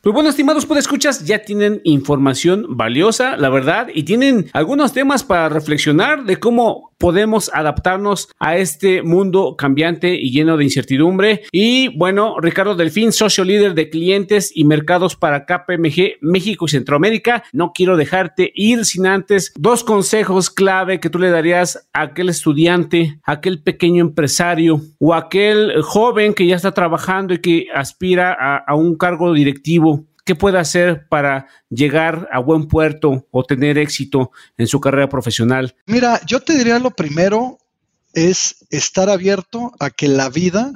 Pues 0.01 0.13
bueno, 0.13 0.31
estimados 0.31 0.67
escuchas, 0.79 1.25
ya 1.25 1.45
tienen 1.45 1.81
información 1.85 2.67
valiosa, 2.71 3.37
la 3.37 3.49
verdad, 3.51 3.87
y 3.95 4.03
tienen 4.03 4.51
algunos 4.53 4.93
temas 4.93 5.23
para 5.23 5.49
reflexionar 5.49 6.25
de 6.25 6.39
cómo 6.39 6.92
podemos 7.03 7.51
adaptarnos 7.53 8.29
a 8.39 8.57
este 8.59 9.03
mundo 9.03 9.57
cambiante 9.59 10.15
y 10.15 10.31
lleno 10.31 10.57
de 10.57 10.63
incertidumbre. 10.63 11.43
Y 11.51 11.89
bueno, 11.99 12.37
Ricardo 12.39 12.77
Delfín, 12.77 13.11
socio 13.11 13.43
líder 13.43 13.75
de 13.75 13.91
clientes 13.91 14.53
y 14.55 14.65
mercados 14.65 15.17
para 15.17 15.45
KPMG 15.45 16.19
México 16.21 16.67
y 16.67 16.69
Centroamérica, 16.69 17.43
no 17.53 17.73
quiero 17.73 17.97
dejarte 17.97 18.53
ir 18.55 18.85
sin 18.85 19.09
antes 19.09 19.53
dos 19.57 19.83
consejos 19.83 20.49
clave 20.49 21.01
que 21.01 21.11
tú 21.11 21.19
le 21.19 21.31
darías 21.31 21.89
a 21.93 22.03
aquel 22.03 22.29
estudiante, 22.29 23.19
a 23.25 23.33
aquel 23.33 23.65
pequeño 23.65 24.01
empresario 24.01 24.81
o 25.01 25.13
aquel 25.13 25.83
joven 25.83 26.35
que 26.35 26.47
ya 26.47 26.55
está 26.55 26.71
trabajando 26.71 27.35
y 27.35 27.39
que 27.39 27.67
aspira 27.75 28.33
a, 28.33 28.59
a 28.59 28.77
un 28.77 28.97
cargo 28.97 29.33
directivo 29.33 30.07
¿Qué 30.25 30.35
puede 30.37 30.59
hacer 30.59 31.09
para 31.09 31.47
llegar 31.69 32.29
a 32.31 32.39
buen 32.39 32.69
puerto 32.69 33.27
o 33.31 33.45
tener 33.45 33.77
éxito 33.77 34.31
en 34.57 34.67
su 34.69 34.81
carrera 34.81 35.09
profesional? 35.09 35.75
Mira, 35.87 36.21
yo 36.27 36.41
te 36.41 36.57
diría 36.57 36.79
lo 36.79 36.93
primero 36.93 37.59
es 38.15 38.65
estar 38.71 39.11
abierto 39.11 39.73
a 39.81 39.91
que 39.91 40.07
la 40.07 40.29
vida 40.29 40.73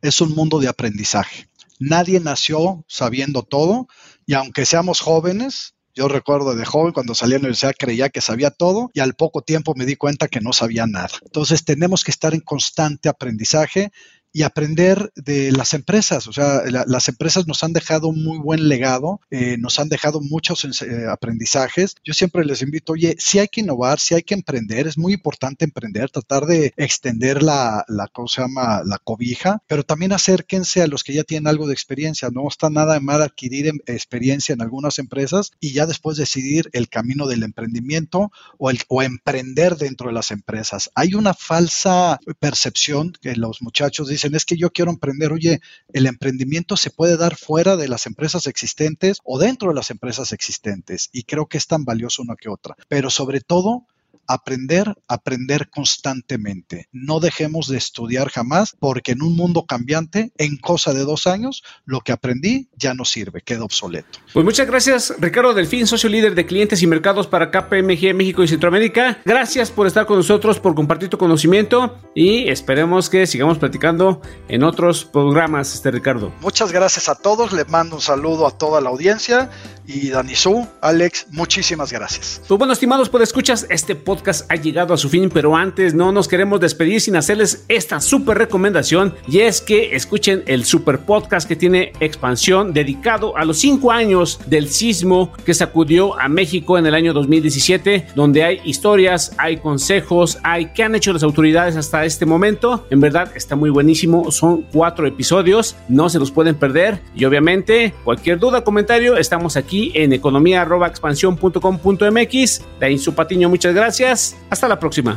es 0.00 0.20
un 0.20 0.34
mundo 0.34 0.60
de 0.60 0.68
aprendizaje. 0.68 1.48
Nadie 1.78 2.20
nació 2.20 2.84
sabiendo 2.88 3.42
todo 3.42 3.86
y 4.24 4.34
aunque 4.34 4.64
seamos 4.64 5.00
jóvenes, 5.00 5.74
Yo 5.96 6.08
recuerdo 6.08 6.54
de 6.54 6.66
joven 6.66 6.92
cuando 6.92 7.14
salí 7.14 7.32
a 7.32 7.36
la 7.36 7.44
universidad 7.44 7.72
creía 7.76 8.10
que 8.10 8.20
sabía 8.20 8.50
todo 8.50 8.90
y 8.92 9.00
al 9.00 9.14
poco 9.14 9.40
tiempo 9.40 9.72
me 9.74 9.86
di 9.86 9.96
cuenta 9.96 10.28
que 10.28 10.42
no 10.42 10.52
sabía 10.52 10.86
nada. 10.86 11.08
Entonces 11.24 11.64
tenemos 11.64 12.04
que 12.04 12.10
estar 12.10 12.34
en 12.34 12.40
constante 12.40 13.08
aprendizaje 13.08 13.92
y 14.36 14.42
aprender 14.42 15.14
de 15.16 15.50
las 15.50 15.72
empresas. 15.72 16.26
O 16.26 16.32
sea, 16.34 16.60
las 16.66 17.08
empresas 17.08 17.46
nos 17.46 17.64
han 17.64 17.72
dejado 17.72 18.08
un 18.08 18.22
muy 18.22 18.36
buen 18.36 18.68
legado, 18.68 19.18
eh, 19.30 19.56
nos 19.58 19.78
han 19.78 19.88
dejado 19.88 20.20
muchos 20.20 20.62
eh, 20.82 21.06
aprendizajes. 21.10 21.94
Yo 22.04 22.12
siempre 22.12 22.44
les 22.44 22.60
invito, 22.60 22.92
oye, 22.92 23.16
si 23.18 23.38
hay 23.38 23.48
que 23.48 23.62
innovar, 23.62 23.98
si 23.98 24.14
hay 24.14 24.22
que 24.22 24.34
emprender, 24.34 24.86
es 24.86 24.98
muy 24.98 25.14
importante 25.14 25.64
emprender, 25.64 26.10
tratar 26.10 26.44
de 26.44 26.74
extender 26.76 27.42
la, 27.42 27.86
¿cómo 28.12 28.28
se 28.28 28.42
llama? 28.42 28.82
la 28.84 28.98
cobija, 28.98 29.62
pero 29.66 29.84
también 29.84 30.12
acérquense 30.12 30.82
a 30.82 30.86
los 30.86 31.02
que 31.02 31.14
ya 31.14 31.24
tienen 31.24 31.46
algo 31.46 31.66
de 31.66 31.72
experiencia. 31.72 32.28
No 32.30 32.46
está 32.46 32.68
nada 32.68 32.92
de 32.92 33.00
mal 33.00 33.22
adquirir 33.22 33.68
em, 33.68 33.78
experiencia 33.86 34.52
en 34.52 34.60
algunas 34.60 34.98
empresas 34.98 35.52
y 35.60 35.72
ya 35.72 35.86
después 35.86 36.18
decidir 36.18 36.68
el 36.74 36.90
camino 36.90 37.26
del 37.26 37.42
emprendimiento 37.42 38.30
o, 38.58 38.70
o 38.88 39.02
emprender 39.02 39.76
dentro 39.76 40.08
de 40.08 40.14
las 40.14 40.30
empresas. 40.30 40.90
Hay 40.94 41.14
una 41.14 41.32
falsa 41.32 42.20
percepción 42.38 43.14
que 43.18 43.34
los 43.34 43.62
muchachos 43.62 44.08
dicen, 44.08 44.25
es 44.34 44.44
que 44.44 44.56
yo 44.56 44.70
quiero 44.70 44.90
emprender. 44.90 45.32
Oye, 45.32 45.60
el 45.92 46.06
emprendimiento 46.06 46.76
se 46.76 46.90
puede 46.90 47.16
dar 47.16 47.36
fuera 47.36 47.76
de 47.76 47.88
las 47.88 48.06
empresas 48.06 48.46
existentes 48.46 49.20
o 49.24 49.38
dentro 49.38 49.68
de 49.68 49.74
las 49.74 49.90
empresas 49.90 50.32
existentes 50.32 51.08
y 51.12 51.24
creo 51.24 51.46
que 51.46 51.58
es 51.58 51.66
tan 51.66 51.84
valioso 51.84 52.22
una 52.22 52.36
que 52.36 52.48
otra. 52.48 52.76
Pero 52.88 53.10
sobre 53.10 53.40
todo, 53.40 53.86
aprender, 54.28 54.94
aprender 55.08 55.68
constantemente. 55.70 56.88
No 56.92 57.20
dejemos 57.20 57.68
de 57.68 57.78
estudiar 57.78 58.28
jamás, 58.30 58.76
porque 58.78 59.12
en 59.12 59.22
un 59.22 59.36
mundo 59.36 59.66
cambiante, 59.66 60.32
en 60.38 60.56
cosa 60.56 60.92
de 60.92 61.00
dos 61.00 61.26
años, 61.26 61.62
lo 61.84 62.00
que 62.00 62.12
aprendí 62.12 62.68
ya 62.76 62.94
no 62.94 63.04
sirve, 63.04 63.42
queda 63.42 63.64
obsoleto. 63.64 64.18
Pues 64.32 64.44
muchas 64.44 64.66
gracias, 64.66 65.14
Ricardo 65.18 65.54
Delfín, 65.54 65.86
socio 65.86 66.08
líder 66.08 66.34
de 66.34 66.46
clientes 66.46 66.82
y 66.82 66.86
mercados 66.86 67.26
para 67.26 67.50
KPMG 67.50 68.14
México 68.14 68.42
y 68.42 68.48
Centroamérica. 68.48 69.18
Gracias 69.24 69.70
por 69.70 69.86
estar 69.86 70.06
con 70.06 70.16
nosotros, 70.16 70.58
por 70.58 70.74
compartir 70.74 71.08
tu 71.08 71.18
conocimiento 71.18 71.98
y 72.14 72.48
esperemos 72.48 73.08
que 73.10 73.26
sigamos 73.26 73.58
platicando 73.58 74.20
en 74.48 74.62
otros 74.62 75.04
programas, 75.04 75.74
este 75.74 75.90
Ricardo. 75.90 76.32
Muchas 76.40 76.72
gracias 76.72 77.08
a 77.08 77.14
todos, 77.14 77.52
les 77.52 77.68
mando 77.68 77.96
un 77.96 78.02
saludo 78.02 78.46
a 78.46 78.50
toda 78.50 78.80
la 78.80 78.90
audiencia 78.90 79.50
y 79.86 80.10
Danisu, 80.10 80.66
Alex, 80.80 81.26
muchísimas 81.30 81.92
gracias. 81.92 82.42
Pues 82.46 82.58
bueno, 82.58 82.72
estimados, 82.72 83.08
pues 83.08 83.22
escuchas 83.22 83.66
este 83.70 83.94
podcast 83.94 84.50
ha 84.50 84.56
llegado 84.56 84.94
a 84.94 84.96
su 84.96 85.08
fin, 85.08 85.30
pero 85.32 85.54
antes 85.54 85.94
no 85.94 86.12
nos 86.12 86.28
queremos 86.28 86.60
despedir 86.60 87.00
sin 87.00 87.16
hacerles 87.16 87.64
esta 87.68 88.00
super 88.00 88.36
recomendación 88.38 89.14
y 89.28 89.40
es 89.40 89.60
que 89.60 89.94
escuchen 89.94 90.42
el 90.46 90.64
super 90.64 91.00
podcast 91.00 91.46
que 91.46 91.56
tiene 91.56 91.92
expansión 92.00 92.72
dedicado 92.72 93.36
a 93.36 93.44
los 93.44 93.58
cinco 93.58 93.92
años 93.92 94.40
del 94.46 94.68
sismo 94.70 95.32
que 95.44 95.54
sacudió 95.54 96.18
a 96.18 96.28
México 96.28 96.78
en 96.78 96.86
el 96.86 96.94
año 96.94 97.12
2017, 97.12 98.08
donde 98.14 98.42
hay 98.42 98.60
historias, 98.64 99.32
hay 99.38 99.58
consejos, 99.58 100.38
hay 100.42 100.66
qué 100.74 100.82
han 100.82 100.94
hecho 100.94 101.12
las 101.12 101.22
autoridades 101.22 101.76
hasta 101.76 102.04
este 102.04 102.26
momento. 102.26 102.86
En 102.90 103.00
verdad 103.00 103.30
está 103.34 103.54
muy 103.54 103.70
buenísimo, 103.70 104.30
son 104.32 104.62
cuatro 104.72 105.06
episodios, 105.06 105.76
no 105.88 106.08
se 106.08 106.18
los 106.18 106.30
pueden 106.30 106.56
perder 106.56 107.00
y 107.14 107.24
obviamente 107.24 107.94
cualquier 108.04 108.38
duda, 108.38 108.64
comentario, 108.64 109.16
estamos 109.16 109.56
aquí 109.56 109.75
en 109.94 110.12
economía.expansión.com.mx. 110.12 112.62
Su 112.98 113.14
Patiño, 113.14 113.48
muchas 113.48 113.74
gracias 113.74 114.36
hasta 114.50 114.68
la 114.68 114.78
próxima. 114.78 115.16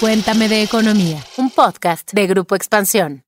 Cuéntame 0.00 0.48
de 0.48 0.62
Economía, 0.62 1.24
un 1.38 1.50
podcast 1.50 2.12
de 2.12 2.26
Grupo 2.26 2.56
Expansión. 2.56 3.23